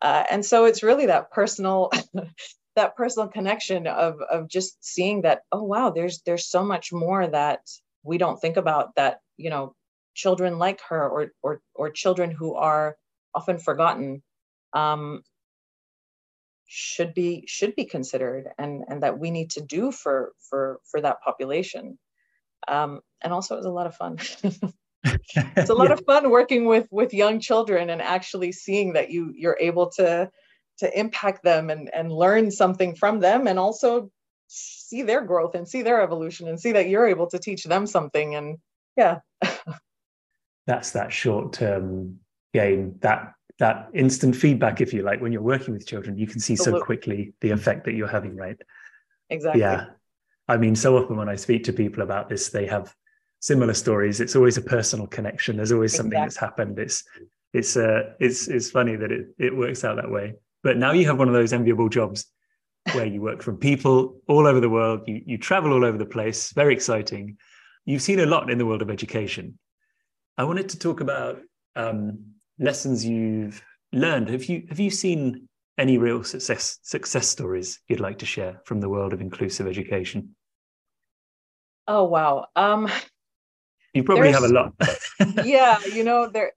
Uh, 0.02 0.24
and 0.32 0.44
so 0.44 0.66
it's 0.66 0.82
really 0.82 1.06
that 1.06 1.32
personal 1.32 1.92
that 2.76 2.96
personal 2.96 3.28
connection 3.28 3.88
of 3.88 4.20
of 4.30 4.48
just 4.48 4.84
seeing 4.84 5.22
that 5.22 5.42
oh 5.52 5.64
wow 5.64 5.90
there's 5.90 6.22
there's 6.26 6.48
so 6.48 6.64
much 6.64 6.92
more 6.92 7.28
that 7.28 7.62
we 8.04 8.18
don't 8.18 8.40
think 8.40 8.58
about 8.58 8.96
that 8.96 9.20
you 9.38 9.50
know 9.50 9.76
children 10.14 10.60
like 10.60 10.82
her 10.90 11.08
or 11.08 11.32
or 11.42 11.62
or 11.76 11.90
children 11.90 12.32
who 12.32 12.56
are 12.56 12.96
often 13.34 13.58
forgotten 13.58 14.22
um, 14.74 15.22
should 16.66 17.14
be 17.14 17.44
should 17.48 17.76
be 17.76 17.86
considered 17.86 18.48
and 18.58 18.84
and 18.88 19.04
that 19.04 19.20
we 19.20 19.32
need 19.32 19.50
to 19.52 19.62
do 19.62 19.92
for 19.92 20.32
for 20.50 20.80
for 20.90 21.02
that 21.02 21.22
population 21.22 21.98
um, 22.68 23.02
and 23.22 23.34
also 23.34 23.56
it 23.56 23.58
was 23.58 23.66
a 23.66 23.70
lot 23.70 23.88
of 23.88 23.96
fun 23.96 24.18
it's 25.04 25.70
a 25.70 25.74
lot 25.74 25.88
yeah. 25.90 25.94
of 25.94 26.04
fun 26.06 26.30
working 26.30 26.66
with 26.66 26.88
with 26.92 27.14
young 27.14 27.40
children 27.40 27.90
and 27.90 28.02
actually 28.02 28.52
seeing 28.52 28.94
that 28.94 29.10
you 29.10 29.34
you're 29.36 29.58
able 29.60 29.90
to 29.90 30.30
to 30.78 31.00
impact 31.00 31.44
them 31.44 31.70
and 31.70 31.94
and 31.94 32.12
learn 32.12 32.52
something 32.52 32.96
from 32.96 33.20
them 33.20 33.48
and 33.48 33.60
also 33.60 34.10
see 34.48 35.02
their 35.04 35.22
growth 35.22 35.56
and 35.56 35.68
see 35.68 35.82
their 35.82 36.02
evolution 36.02 36.48
and 36.48 36.60
see 36.60 36.72
that 36.72 36.90
you're 36.90 37.08
able 37.08 37.28
to 37.28 37.40
teach 37.40 37.64
them 37.64 37.86
something 37.88 38.36
and 38.36 38.58
yeah. 38.98 39.20
That's 40.68 40.92
that 40.92 41.12
short 41.12 41.54
term 41.54 42.20
gain 42.54 42.96
that 43.00 43.34
that 43.60 43.90
instant 43.94 44.36
feedback 44.36 44.82
if 44.82 44.94
you 44.94 45.04
like 45.04 45.22
when 45.22 45.32
you're 45.32 45.42
working 45.42 45.74
with 45.74 45.88
children 45.88 46.18
you 46.18 46.28
can 46.28 46.40
see 46.40 46.54
Absolutely. 46.54 46.80
so 46.80 46.86
quickly 46.86 47.34
the 47.42 47.52
effect 47.52 47.86
that 47.86 47.94
you're 47.94 48.08
having 48.08 48.36
right? 48.36 48.60
Exactly. 49.30 49.62
Yeah. 49.62 49.86
I 50.48 50.58
mean 50.58 50.76
so 50.76 50.98
often 50.98 51.16
when 51.16 51.30
i 51.30 51.36
speak 51.36 51.64
to 51.66 51.74
people 51.74 52.04
about 52.04 52.28
this 52.28 52.50
they 52.50 52.66
have 52.68 52.94
similar 53.42 53.74
stories. 53.74 54.22
It's 54.22 54.36
always 54.36 54.58
a 54.58 54.62
personal 54.62 55.08
connection. 55.08 55.58
There's 55.58 55.72
always 55.72 55.94
something 55.94 56.14
exactly. 56.14 56.26
that's 56.26 56.38
happened. 56.38 56.80
It's 56.80 57.04
it's 57.54 57.76
uh 57.76 58.14
it's 58.20 58.48
it's 58.48 58.72
funny 58.72 58.96
that 58.96 59.12
it 59.12 59.28
it 59.38 59.56
works 59.56 59.84
out 59.84 59.98
that 59.98 60.10
way 60.10 60.36
but 60.64 60.78
now 60.78 60.92
you 60.92 61.06
have 61.06 61.20
one 61.20 61.28
of 61.28 61.34
those 61.34 61.54
enviable 61.54 61.90
jobs 61.90 62.26
where 62.94 63.06
you 63.06 63.22
work 63.22 63.42
from 63.42 63.58
people 63.58 64.22
all 64.28 64.48
over 64.48 64.60
the 64.60 64.70
world, 64.70 65.02
you, 65.08 65.22
you 65.26 65.38
travel 65.38 65.74
all 65.74 65.86
over 65.86 65.98
the 65.98 66.06
place, 66.06 66.52
very 66.52 66.74
exciting. 66.74 67.38
You've 67.86 68.02
seen 68.02 68.20
a 68.20 68.26
lot 68.26 68.50
in 68.50 68.58
the 68.58 68.66
world 68.66 68.82
of 68.82 68.90
education. 68.90 69.58
I 70.38 70.44
wanted 70.44 70.70
to 70.70 70.80
talk 70.80 71.02
about 71.02 71.42
um, 71.76 72.20
lessons 72.60 73.06
you've 73.06 73.64
learned. 73.92 74.30
Have 74.30 74.46
you 74.46 74.66
have 74.70 74.80
you 74.80 74.90
seen 74.90 75.48
any 75.78 75.98
real 75.98 76.24
success 76.24 76.80
success 76.84 77.28
stories 77.28 77.80
you'd 77.88 78.00
like 78.00 78.20
to 78.20 78.26
share 78.26 78.62
from 78.66 78.80
the 78.80 78.90
world 78.90 79.14
of 79.14 79.22
inclusive 79.22 79.68
education? 79.68 80.36
Oh 81.88 82.06
wow. 82.06 82.48
Um 82.56 82.90
you 83.94 84.04
probably 84.04 84.32
have 84.32 84.44
a 84.44 84.48
lot. 84.48 84.74
yeah, 85.44 85.84
you 85.86 86.04
know, 86.04 86.30
there 86.30 86.54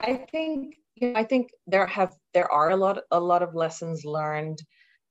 I 0.00 0.14
think 0.14 0.76
you 0.94 1.12
know, 1.12 1.18
I 1.18 1.24
think 1.24 1.50
there 1.66 1.86
have 1.86 2.14
there 2.38 2.52
are 2.52 2.70
a 2.70 2.76
lot 2.76 3.00
a 3.10 3.18
lot 3.18 3.42
of 3.42 3.56
lessons 3.56 4.04
learned 4.04 4.62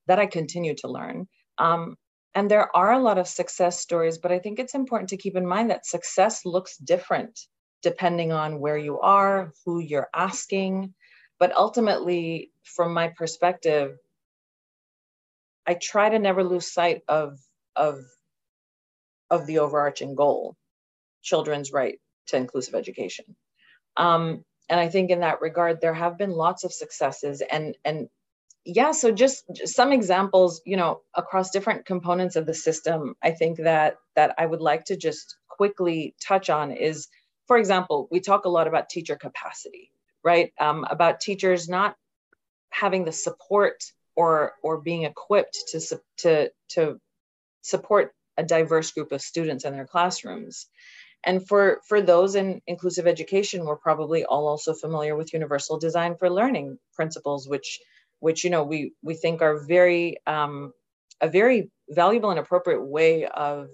that 0.07 0.17
I 0.17 0.27
continue 0.27 0.75
to 0.75 0.87
learn. 0.87 1.27
Um, 1.57 1.97
and 2.33 2.49
there 2.49 2.73
are 2.73 2.93
a 2.93 3.03
lot 3.07 3.17
of 3.17 3.27
success 3.27 3.81
stories, 3.81 4.17
but 4.17 4.31
I 4.31 4.39
think 4.39 4.59
it's 4.59 4.75
important 4.75 5.09
to 5.09 5.17
keep 5.17 5.35
in 5.35 5.45
mind 5.45 5.69
that 5.69 5.85
success 5.85 6.45
looks 6.45 6.77
different 6.77 7.37
depending 7.81 8.31
on 8.31 8.61
where 8.61 8.77
you 8.77 9.01
are, 9.01 9.51
who 9.65 9.79
you're 9.79 10.09
asking. 10.15 10.93
But 11.37 11.51
ultimately, 11.53 12.51
from 12.63 12.93
my 12.93 13.09
perspective, 13.09 13.97
I 15.65 15.73
try 15.73 16.07
to 16.09 16.19
never 16.19 16.45
lose 16.45 16.71
sight 16.71 17.01
of, 17.09 17.37
of, 17.75 17.99
of 19.29 19.47
the 19.47 19.59
overarching 19.59 20.15
goal 20.15 20.55
children's 21.21 21.73
right 21.73 21.99
to 22.27 22.37
inclusive 22.37 22.73
education. 22.73 23.25
Um, 23.97 24.45
and 24.69 24.79
I 24.79 24.89
think 24.89 25.09
in 25.09 25.21
that 25.21 25.41
regard, 25.41 25.81
there 25.81 25.93
have 25.93 26.17
been 26.17 26.31
lots 26.31 26.63
of 26.63 26.73
successes 26.73 27.41
and, 27.41 27.75
and 27.85 28.09
yeah 28.65 28.91
so 28.91 29.11
just, 29.11 29.45
some 29.65 29.93
examples 29.93 30.61
you 30.65 30.75
know 30.75 31.01
across 31.15 31.51
different 31.51 31.85
components 31.85 32.35
of 32.35 32.45
the 32.45 32.53
system 32.53 33.15
i 33.23 33.31
think 33.31 33.59
that 33.59 33.95
that 34.17 34.35
i 34.37 34.45
would 34.45 34.59
like 34.59 34.83
to 34.83 34.97
just 34.97 35.37
quickly 35.47 36.13
touch 36.21 36.49
on 36.49 36.71
is 36.71 37.07
for 37.45 37.57
example 37.57 38.09
we 38.11 38.19
talk 38.19 38.43
a 38.43 38.49
lot 38.49 38.67
about 38.67 38.89
teacher 38.89 39.15
capacity 39.15 39.89
right? 40.27 40.51
Um, 40.59 40.85
about 40.89 41.21
teachers 41.21 41.69
not 41.69 41.95
having 42.69 43.05
the 43.05 43.13
support 43.13 43.85
or 44.13 44.53
or 44.61 44.81
being 44.81 45.03
equipped 45.03 45.57
to 45.69 45.99
to 46.17 46.51
to 46.71 46.99
support 47.61 48.13
a 48.35 48.43
diverse 48.43 48.91
group 48.91 49.13
of 49.13 49.21
students 49.21 49.63
in 49.63 49.71
their 49.71 49.87
classrooms 49.87 50.67
And 51.23 51.45
for, 51.45 51.81
for 51.87 52.01
those 52.01 52.35
in 52.35 52.61
inclusive 52.67 53.07
education, 53.07 53.65
we're 53.65 53.75
probably 53.75 54.23
all 54.23 54.47
also 54.47 54.73
familiar 54.73 55.15
with 55.15 55.33
universal 55.33 55.77
design 55.77 56.15
for 56.17 56.29
learning 56.29 56.77
principles, 56.93 57.47
which, 57.47 57.79
which 58.19 58.43
you 58.43 58.49
know, 58.49 58.63
we, 58.63 58.93
we 59.01 59.13
think 59.15 59.41
are 59.41 59.57
very, 59.57 60.17
um, 60.25 60.71
a 61.19 61.27
very 61.27 61.69
valuable 61.89 62.29
and 62.29 62.39
appropriate 62.39 62.83
way 62.83 63.25
of 63.25 63.69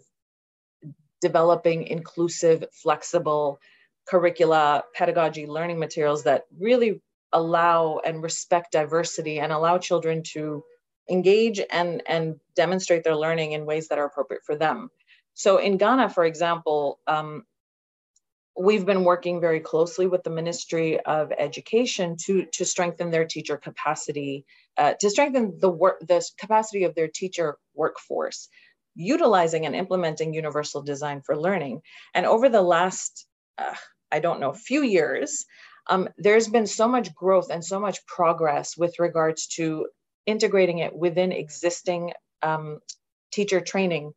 developing 1.21 1.87
inclusive, 1.87 2.65
flexible 2.71 3.59
curricula, 4.07 4.83
pedagogy, 4.93 5.45
learning 5.45 5.79
materials 5.79 6.23
that 6.23 6.43
really 6.59 7.01
allow 7.31 7.99
and 8.05 8.21
respect 8.21 8.71
diversity 8.71 9.39
and 9.39 9.51
allow 9.51 9.77
children 9.77 10.21
to 10.23 10.63
engage 11.09 11.59
and, 11.71 12.03
and 12.07 12.35
demonstrate 12.55 13.03
their 13.03 13.15
learning 13.15 13.53
in 13.53 13.65
ways 13.65 13.87
that 13.87 13.97
are 13.97 14.05
appropriate 14.05 14.43
for 14.45 14.55
them. 14.55 14.89
So 15.33 15.57
in 15.57 15.77
Ghana, 15.77 16.09
for 16.09 16.25
example, 16.25 16.99
um, 17.07 17.43
we've 18.57 18.85
been 18.85 19.03
working 19.03 19.41
very 19.41 19.59
closely 19.59 20.07
with 20.07 20.23
the 20.23 20.29
Ministry 20.29 20.99
of 20.99 21.31
Education 21.31 22.17
to, 22.25 22.45
to 22.53 22.65
strengthen 22.65 23.09
their 23.09 23.25
teacher 23.25 23.57
capacity, 23.57 24.45
uh, 24.77 24.93
to 24.99 25.09
strengthen 25.09 25.59
the 25.59 25.69
work, 25.69 25.99
the 26.07 26.23
capacity 26.37 26.83
of 26.83 26.93
their 26.93 27.07
teacher 27.07 27.57
workforce, 27.73 28.49
utilizing 28.95 29.65
and 29.65 29.75
implementing 29.75 30.33
universal 30.33 30.83
design 30.83 31.21
for 31.21 31.35
learning. 31.35 31.81
And 32.13 32.25
over 32.25 32.47
the 32.47 32.61
last, 32.61 33.25
uh, 33.57 33.73
I 34.11 34.19
don't 34.19 34.39
know, 34.39 34.53
few 34.53 34.83
years, 34.83 35.45
um, 35.87 36.09
there's 36.17 36.47
been 36.47 36.67
so 36.67 36.87
much 36.87 37.13
growth 37.13 37.47
and 37.49 37.65
so 37.65 37.79
much 37.79 38.05
progress 38.05 38.77
with 38.77 38.99
regards 38.99 39.47
to 39.47 39.87
integrating 40.25 40.77
it 40.77 40.95
within 40.95 41.31
existing 41.31 42.13
um, 42.43 42.79
teacher 43.31 43.59
training 43.59 44.13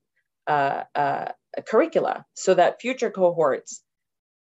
uh, 0.46 0.85
uh, 0.94 1.26
curricula 1.68 2.24
so 2.35 2.54
that 2.54 2.80
future 2.80 3.11
cohorts 3.11 3.82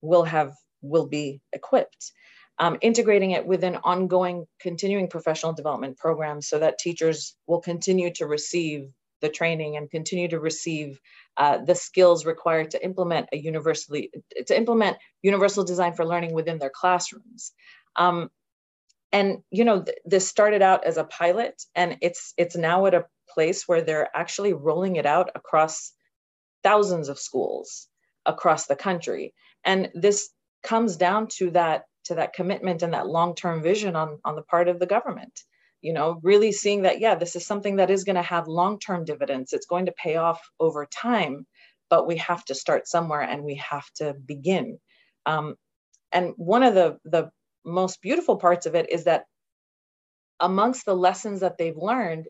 will 0.02 0.24
have 0.24 0.54
will 0.82 1.08
be 1.08 1.42
equipped. 1.52 2.12
Um, 2.60 2.78
integrating 2.82 3.32
it 3.32 3.48
within 3.48 3.78
ongoing 3.78 4.46
continuing 4.62 5.08
professional 5.08 5.54
development 5.54 5.98
programs 5.98 6.48
so 6.48 6.60
that 6.60 6.78
teachers 6.78 7.36
will 7.48 7.62
continue 7.62 8.14
to 8.14 8.28
receive 8.28 8.90
the 9.22 9.30
training 9.30 9.76
and 9.76 9.90
continue 9.90 10.28
to 10.28 10.40
receive 10.40 11.00
uh, 11.38 11.58
the 11.58 11.74
skills 11.74 12.26
required 12.26 12.72
to 12.72 12.84
implement 12.84 13.30
a 13.32 13.38
universally 13.38 14.12
to 14.46 14.56
implement 14.56 14.98
universal 15.24 15.64
design 15.64 15.94
for 15.94 16.06
learning 16.06 16.34
within 16.34 16.60
their 16.60 16.70
classrooms. 16.70 17.54
Um, 17.96 18.30
and 19.12 19.40
you 19.50 19.64
know 19.64 19.82
th- 19.84 19.98
this 20.06 20.28
started 20.28 20.62
out 20.62 20.86
as 20.86 20.98
a 20.98 21.06
pilot 21.06 21.64
and 21.74 21.98
it's 22.02 22.34
it's 22.38 22.56
now 22.56 22.86
at 22.86 22.94
a 22.94 23.06
place 23.34 23.68
where 23.68 23.82
they're 23.82 24.10
actually 24.16 24.54
rolling 24.54 24.96
it 24.98 25.06
out 25.06 25.30
across 25.36 25.94
thousands 26.64 27.10
of 27.10 27.20
schools 27.20 27.88
across 28.26 28.68
the 28.68 28.76
country. 28.76 29.34
And 29.66 29.90
this 29.94 30.30
comes 30.64 30.96
down 30.98 31.28
to 31.28 31.52
that 31.52 31.84
to 32.06 32.16
that 32.16 32.34
commitment 32.34 32.84
and 32.84 32.94
that 32.94 33.08
long-term 33.08 33.64
vision 33.64 33.96
on 33.96 34.20
on 34.26 34.36
the 34.36 34.42
part 34.44 34.68
of 34.68 34.80
the 34.80 34.86
government 34.86 35.32
you 35.82 35.94
know 35.94 36.20
really 36.22 36.52
seeing 36.52 36.82
that 36.82 37.00
yeah 37.00 37.16
this 37.16 37.36
is 37.36 37.46
something 37.46 37.78
that 37.78 37.90
is 37.90 38.04
going 38.04 38.16
to 38.16 38.22
have 38.22 38.48
long-term 38.48 39.06
dividends. 39.06 39.54
It's 39.54 39.66
going 39.66 39.86
to 39.86 39.94
pay 39.94 40.16
off 40.16 40.40
over 40.60 40.86
time 40.86 41.46
but 41.94 42.08
we 42.08 42.18
have 42.18 42.44
to 42.46 42.56
start 42.56 42.88
somewhere 42.88 43.22
and 43.22 43.44
we 43.44 43.54
have 43.56 43.86
to 43.98 44.16
begin. 44.26 44.80
Um, 45.28 45.54
and 46.12 46.34
one 46.38 46.64
of 46.64 46.74
the 46.74 46.98
the 47.06 47.30
most 47.64 48.02
beautiful 48.02 48.38
parts 48.38 48.66
of 48.66 48.74
it 48.74 48.90
is 48.90 49.04
that 49.04 49.26
amongst 50.40 50.86
the 50.86 50.96
lessons 50.96 51.42
that 51.42 51.60
they've 51.60 51.78
learned 51.78 52.26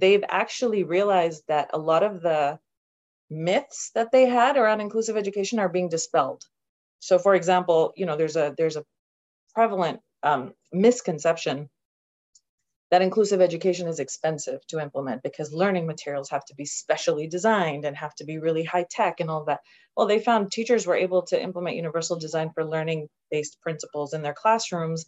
they've 0.00 0.24
actually 0.28 0.84
realized 0.84 1.42
that 1.48 1.70
a 1.72 1.78
lot 1.78 2.02
of 2.02 2.20
the 2.22 2.58
myths 3.30 3.90
that 3.94 4.12
they 4.12 4.26
had 4.26 4.56
around 4.56 4.80
inclusive 4.80 5.16
education 5.16 5.58
are 5.58 5.68
being 5.68 5.88
dispelled 5.88 6.44
so 7.00 7.18
for 7.18 7.34
example 7.34 7.92
you 7.96 8.06
know 8.06 8.16
there's 8.16 8.36
a 8.36 8.54
there's 8.56 8.76
a 8.76 8.84
prevalent 9.54 10.00
um, 10.22 10.52
misconception 10.72 11.68
that 12.90 13.02
inclusive 13.02 13.40
education 13.40 13.88
is 13.88 13.98
expensive 13.98 14.64
to 14.68 14.78
implement 14.78 15.22
because 15.22 15.52
learning 15.52 15.86
materials 15.86 16.30
have 16.30 16.44
to 16.44 16.54
be 16.54 16.64
specially 16.64 17.26
designed 17.26 17.84
and 17.84 17.96
have 17.96 18.14
to 18.14 18.24
be 18.24 18.38
really 18.38 18.62
high 18.62 18.86
tech 18.88 19.18
and 19.18 19.28
all 19.28 19.44
that. 19.44 19.60
Well, 19.96 20.06
they 20.06 20.20
found 20.20 20.52
teachers 20.52 20.86
were 20.86 20.94
able 20.94 21.22
to 21.22 21.42
implement 21.42 21.76
universal 21.76 22.18
design 22.18 22.50
for 22.54 22.64
learning 22.64 23.08
based 23.30 23.60
principles 23.60 24.14
in 24.14 24.22
their 24.22 24.34
classrooms 24.34 25.04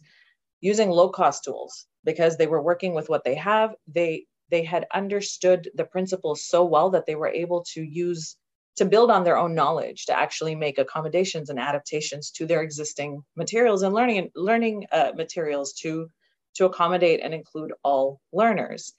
using 0.59 0.89
low 0.89 1.09
cost 1.09 1.45
tools 1.45 1.85
because 2.03 2.35
they 2.37 2.47
were 2.47 2.61
working 2.61 2.93
with 2.93 3.07
what 3.07 3.23
they 3.23 3.35
have. 3.35 3.73
They 3.87 4.25
they 4.49 4.63
had 4.63 4.87
understood 4.93 5.69
the 5.75 5.85
principles 5.85 6.43
so 6.43 6.65
well 6.65 6.89
that 6.91 7.05
they 7.05 7.15
were 7.15 7.27
able 7.27 7.63
to 7.73 7.81
use 7.81 8.35
to 8.75 8.85
build 8.85 9.11
on 9.11 9.25
their 9.25 9.37
own 9.37 9.55
knowledge 9.55 10.05
to 10.05 10.17
actually 10.17 10.55
make 10.55 10.77
accommodations 10.77 11.49
and 11.49 11.59
adaptations 11.59 12.31
to 12.31 12.45
their 12.45 12.61
existing 12.61 13.21
materials 13.35 13.83
and 13.83 13.93
learning 13.93 14.31
learning 14.35 14.85
uh, 14.91 15.11
materials 15.15 15.73
to 15.73 16.09
to 16.55 16.65
accommodate 16.65 17.19
and 17.21 17.33
include 17.33 17.73
all 17.83 18.19
learners. 18.31 18.93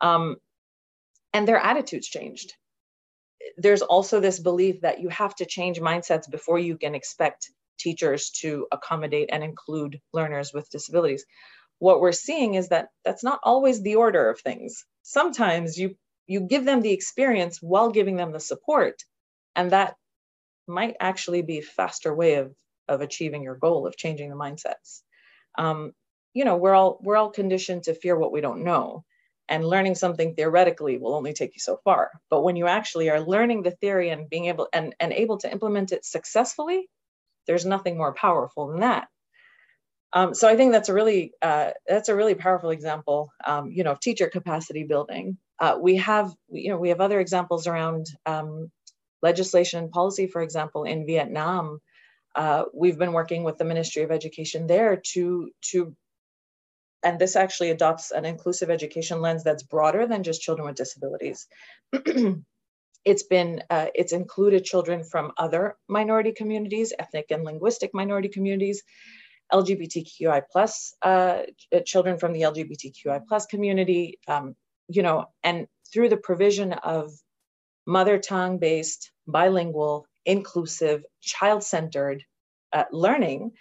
Um, 0.00 0.36
and 1.32 1.48
their 1.48 1.58
attitudes 1.58 2.08
changed. 2.08 2.54
There's 3.56 3.82
also 3.82 4.20
this 4.20 4.38
belief 4.38 4.82
that 4.82 5.00
you 5.00 5.08
have 5.08 5.34
to 5.36 5.46
change 5.46 5.80
mindsets 5.80 6.30
before 6.30 6.58
you 6.58 6.76
can 6.76 6.94
expect 6.94 7.50
teachers 7.78 8.30
to 8.42 8.66
accommodate 8.70 9.30
and 9.32 9.42
include 9.42 10.00
learners 10.12 10.52
with 10.52 10.70
disabilities. 10.70 11.24
What 11.78 12.00
we're 12.00 12.12
seeing 12.12 12.54
is 12.54 12.68
that 12.68 12.88
that's 13.04 13.24
not 13.24 13.40
always 13.42 13.82
the 13.82 13.96
order 13.96 14.30
of 14.30 14.40
things. 14.40 14.84
Sometimes 15.02 15.78
you 15.78 15.96
you 16.26 16.40
give 16.40 16.64
them 16.64 16.82
the 16.82 16.92
experience 16.92 17.58
while 17.60 17.90
giving 17.90 18.16
them 18.16 18.32
the 18.32 18.40
support, 18.40 19.02
and 19.56 19.72
that 19.72 19.96
might 20.68 20.96
actually 21.00 21.42
be 21.42 21.58
a 21.58 21.62
faster 21.62 22.14
way 22.14 22.34
of 22.36 22.54
of 22.88 23.00
achieving 23.00 23.42
your 23.42 23.56
goal 23.56 23.86
of 23.86 23.96
changing 23.96 24.30
the 24.30 24.36
mindsets. 24.36 25.02
Um, 25.58 25.92
you 26.34 26.44
know 26.44 26.56
we're 26.56 26.74
all 26.74 26.98
we're 27.02 27.16
all 27.16 27.30
conditioned 27.30 27.84
to 27.84 27.94
fear 27.94 28.16
what 28.16 28.32
we 28.32 28.40
don't 28.40 28.64
know 28.64 29.04
and 29.48 29.66
learning 29.66 29.94
something 29.94 30.34
theoretically 30.34 30.98
will 30.98 31.14
only 31.14 31.32
take 31.32 31.54
you 31.54 31.60
so 31.60 31.78
far 31.84 32.10
but 32.30 32.42
when 32.42 32.56
you 32.56 32.66
actually 32.66 33.10
are 33.10 33.20
learning 33.20 33.62
the 33.62 33.70
theory 33.70 34.10
and 34.10 34.30
being 34.30 34.46
able 34.46 34.68
and, 34.72 34.94
and 35.00 35.12
able 35.12 35.38
to 35.38 35.50
implement 35.50 35.92
it 35.92 36.04
successfully 36.04 36.88
there's 37.46 37.66
nothing 37.66 37.96
more 37.96 38.14
powerful 38.14 38.68
than 38.68 38.80
that 38.80 39.08
um, 40.12 40.34
so 40.34 40.48
i 40.48 40.56
think 40.56 40.72
that's 40.72 40.88
a 40.88 40.94
really 40.94 41.32
uh, 41.42 41.70
that's 41.86 42.08
a 42.08 42.16
really 42.16 42.34
powerful 42.34 42.70
example 42.70 43.30
um, 43.46 43.70
you 43.70 43.84
know 43.84 43.92
of 43.92 44.00
teacher 44.00 44.28
capacity 44.28 44.84
building. 44.84 45.36
Uh, 45.58 45.76
we 45.80 45.96
have 45.96 46.32
you 46.50 46.70
know 46.70 46.78
we 46.78 46.88
have 46.88 47.00
other 47.00 47.20
examples 47.20 47.66
around 47.66 48.06
um, 48.26 48.70
legislation 49.22 49.78
and 49.80 49.90
policy 49.92 50.26
for 50.26 50.42
example 50.42 50.84
in 50.84 51.06
vietnam. 51.06 51.78
Uh, 52.34 52.64
we've 52.74 52.98
been 52.98 53.12
working 53.12 53.44
with 53.44 53.58
the 53.58 53.64
ministry 53.64 54.02
of 54.02 54.10
education 54.10 54.66
there 54.66 55.00
to 55.12 55.50
to 55.60 55.94
and 57.02 57.18
this 57.18 57.36
actually 57.36 57.70
adopts 57.70 58.10
an 58.10 58.24
inclusive 58.24 58.70
education 58.70 59.20
lens 59.20 59.44
that's 59.44 59.62
broader 59.62 60.06
than 60.06 60.22
just 60.22 60.40
children 60.40 60.66
with 60.66 60.76
disabilities. 60.76 61.46
it's 63.04 63.24
been 63.24 63.62
uh, 63.70 63.86
it's 63.94 64.12
included 64.12 64.64
children 64.64 65.04
from 65.04 65.32
other 65.36 65.76
minority 65.88 66.32
communities, 66.32 66.92
ethnic 66.98 67.26
and 67.30 67.44
linguistic 67.44 67.90
minority 67.92 68.28
communities, 68.28 68.82
LGBTQI 69.52 70.42
plus 70.50 70.94
uh, 71.02 71.42
children 71.84 72.18
from 72.18 72.32
the 72.32 72.42
LGBTQI 72.42 73.26
plus 73.28 73.46
community, 73.46 74.18
um, 74.28 74.54
you 74.88 75.02
know, 75.02 75.26
and 75.42 75.66
through 75.92 76.08
the 76.08 76.16
provision 76.16 76.72
of 76.72 77.12
mother 77.86 78.18
tongue 78.18 78.58
based, 78.58 79.10
bilingual, 79.26 80.06
inclusive, 80.24 81.04
child 81.20 81.62
centered 81.62 82.24
uh, 82.72 82.84
learning, 82.92 83.52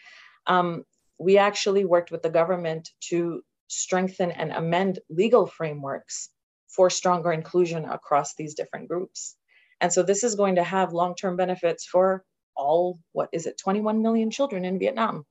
um, 0.47 0.83
we 1.17 1.37
actually 1.37 1.85
worked 1.85 2.11
with 2.11 2.21
the 2.21 2.29
government 2.29 2.89
to 3.09 3.43
strengthen 3.67 4.31
and 4.31 4.51
amend 4.51 4.99
legal 5.09 5.45
frameworks 5.45 6.29
for 6.67 6.89
stronger 6.89 7.31
inclusion 7.31 7.85
across 7.85 8.35
these 8.35 8.55
different 8.55 8.87
groups. 8.87 9.35
And 9.81 9.91
so 9.91 10.03
this 10.03 10.23
is 10.23 10.35
going 10.35 10.55
to 10.55 10.63
have 10.63 10.93
long 10.93 11.15
term 11.15 11.35
benefits 11.35 11.85
for 11.85 12.23
all, 12.55 12.99
what 13.11 13.29
is 13.31 13.45
it, 13.45 13.57
21 13.57 14.01
million 14.01 14.29
children 14.31 14.65
in 14.65 14.79
Vietnam. 14.79 15.25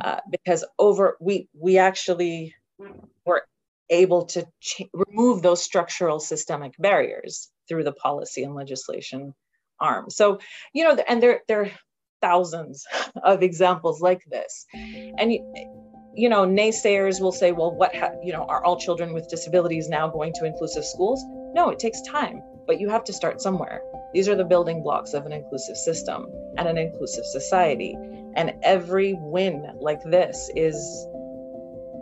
Uh, 0.00 0.20
because 0.30 0.64
over 0.78 1.16
we 1.20 1.48
we 1.58 1.78
actually 1.78 2.54
were 3.26 3.42
able 3.90 4.26
to 4.26 4.46
ch- 4.60 4.82
remove 4.92 5.42
those 5.42 5.62
structural 5.62 6.18
systemic 6.18 6.72
barriers 6.78 7.50
through 7.68 7.84
the 7.84 7.92
policy 7.92 8.42
and 8.42 8.54
legislation 8.54 9.34
arm. 9.80 10.10
So 10.10 10.38
you 10.72 10.84
know, 10.84 10.96
and 11.08 11.22
there 11.22 11.40
there 11.48 11.62
are 11.62 11.70
thousands 12.20 12.86
of 13.22 13.42
examples 13.42 14.00
like 14.00 14.22
this. 14.30 14.66
And 15.18 15.32
you 16.16 16.28
know, 16.28 16.46
naysayers 16.46 17.20
will 17.20 17.32
say, 17.32 17.52
well, 17.52 17.74
what, 17.74 17.94
ha- 17.94 18.12
you 18.22 18.32
know, 18.32 18.44
are 18.44 18.64
all 18.64 18.78
children 18.78 19.12
with 19.12 19.28
disabilities 19.28 19.88
now 19.88 20.08
going 20.08 20.32
to 20.34 20.44
inclusive 20.44 20.84
schools? 20.84 21.22
No, 21.54 21.70
it 21.70 21.78
takes 21.78 22.00
time, 22.02 22.40
but 22.66 22.80
you 22.80 22.88
have 22.88 23.04
to 23.04 23.12
start 23.12 23.40
somewhere. 23.40 23.82
These 24.12 24.28
are 24.28 24.36
the 24.36 24.44
building 24.44 24.82
blocks 24.82 25.12
of 25.12 25.26
an 25.26 25.32
inclusive 25.32 25.76
system 25.76 26.26
and 26.56 26.68
an 26.68 26.78
inclusive 26.78 27.24
society. 27.26 27.96
And 28.36 28.52
every 28.62 29.14
win 29.18 29.70
like 29.80 30.02
this 30.02 30.50
is 30.56 30.76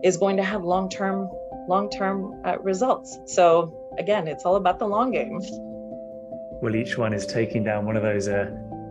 is 0.02 0.16
going 0.16 0.36
to 0.36 0.42
have 0.42 0.64
long-term 0.64 1.28
long-term 1.68 2.42
uh, 2.44 2.58
results. 2.58 3.18
So 3.26 3.92
again, 3.98 4.26
it's 4.26 4.44
all 4.44 4.56
about 4.56 4.78
the 4.78 4.86
long 4.86 5.12
game. 5.12 5.40
Well, 6.60 6.74
each 6.74 6.98
one 6.98 7.12
is 7.12 7.26
taking 7.26 7.64
down 7.64 7.86
one 7.86 7.96
of 7.96 8.02
those 8.02 8.28
uh, 8.28 8.46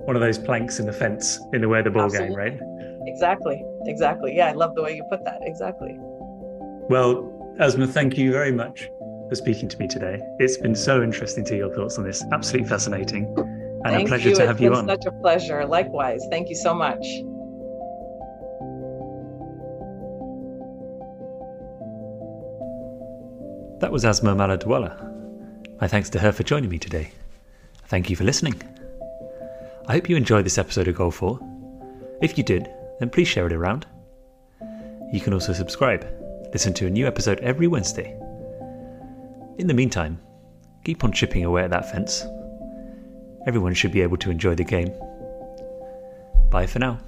one 0.06 0.16
of 0.16 0.22
those 0.22 0.38
planks 0.38 0.80
in 0.80 0.86
the 0.86 0.94
fence 0.94 1.40
in 1.54 1.62
the 1.62 1.70
way 1.70 1.80
of 1.80 1.86
the 1.86 1.92
ball 1.92 2.04
Absolutely. 2.04 2.30
game, 2.30 2.38
right? 2.38 2.60
Exactly. 3.08 3.64
Exactly. 3.86 4.36
Yeah, 4.36 4.48
I 4.48 4.52
love 4.54 4.76
the 4.76 4.84
way 4.84 4.96
you 4.96 5.04
put 5.10 5.24
that. 5.26 5.40
Exactly. 5.42 5.96
Well, 6.90 7.56
Asma, 7.60 7.88
thank 7.88 8.18
you 8.18 8.32
very 8.32 8.52
much 8.52 8.90
for 9.30 9.36
speaking 9.36 9.70
to 9.70 9.78
me 9.78 9.88
today. 9.88 10.20
It's 10.40 10.58
been 10.58 10.76
so 10.76 11.02
interesting 11.02 11.46
to 11.46 11.54
hear 11.54 11.66
your 11.66 11.76
thoughts 11.76 11.98
on 11.98 12.04
this. 12.04 12.24
Absolutely 12.32 12.68
fascinating. 12.68 13.34
And 13.38 13.96
thank 13.96 14.08
a 14.08 14.10
pleasure 14.10 14.30
you. 14.30 14.36
to 14.36 14.46
have 14.46 14.56
it's 14.58 14.62
you 14.62 14.76
on. 14.76 14.88
Such 14.88 15.06
a 15.06 15.12
pleasure. 15.12 15.66
Likewise. 15.66 16.26
Thank 16.30 16.50
you 16.50 16.56
so 16.56 16.74
much. 16.74 17.06
That 23.82 23.92
was 23.92 24.06
Asma 24.06 24.36
Maladwala. 24.36 25.82
My 25.82 25.88
thanks 25.88 26.08
to 26.12 26.20
her 26.20 26.32
for 26.32 26.44
joining 26.44 26.70
me 26.70 26.78
today. 26.78 27.14
Thank 27.88 28.12
you 28.12 28.16
for 28.16 28.24
listening. 28.24 28.62
I 29.88 29.94
hope 29.94 30.08
you 30.08 30.16
enjoyed 30.16 30.46
this 30.46 30.60
episode 30.60 30.88
of 30.88 30.94
Goal 30.94 31.10
4. 31.10 31.40
If 32.22 32.38
you 32.38 32.44
did, 32.44 32.70
then 33.00 33.10
please 33.10 33.28
share 33.28 33.48
it 33.48 33.54
around. 33.54 33.88
You 35.12 35.20
can 35.20 35.34
also 35.34 35.52
subscribe, 35.52 36.06
listen 36.54 36.76
to 36.76 36.86
a 36.86 36.92
new 36.92 37.08
episode 37.08 37.40
every 37.40 37.66
Wednesday. 37.66 38.16
In 39.58 39.66
the 39.66 39.74
meantime, 39.74 40.20
keep 40.86 41.04
on 41.04 41.12
chipping 41.12 41.44
away 41.44 41.64
at 41.64 41.72
that 41.72 41.92
fence. 41.92 42.24
Everyone 43.48 43.74
should 43.74 43.92
be 43.92 44.02
able 44.02 44.18
to 44.18 44.30
enjoy 44.30 44.54
the 44.54 44.64
game. 44.64 44.94
Bye 46.52 46.68
for 46.68 46.78
now. 46.78 47.00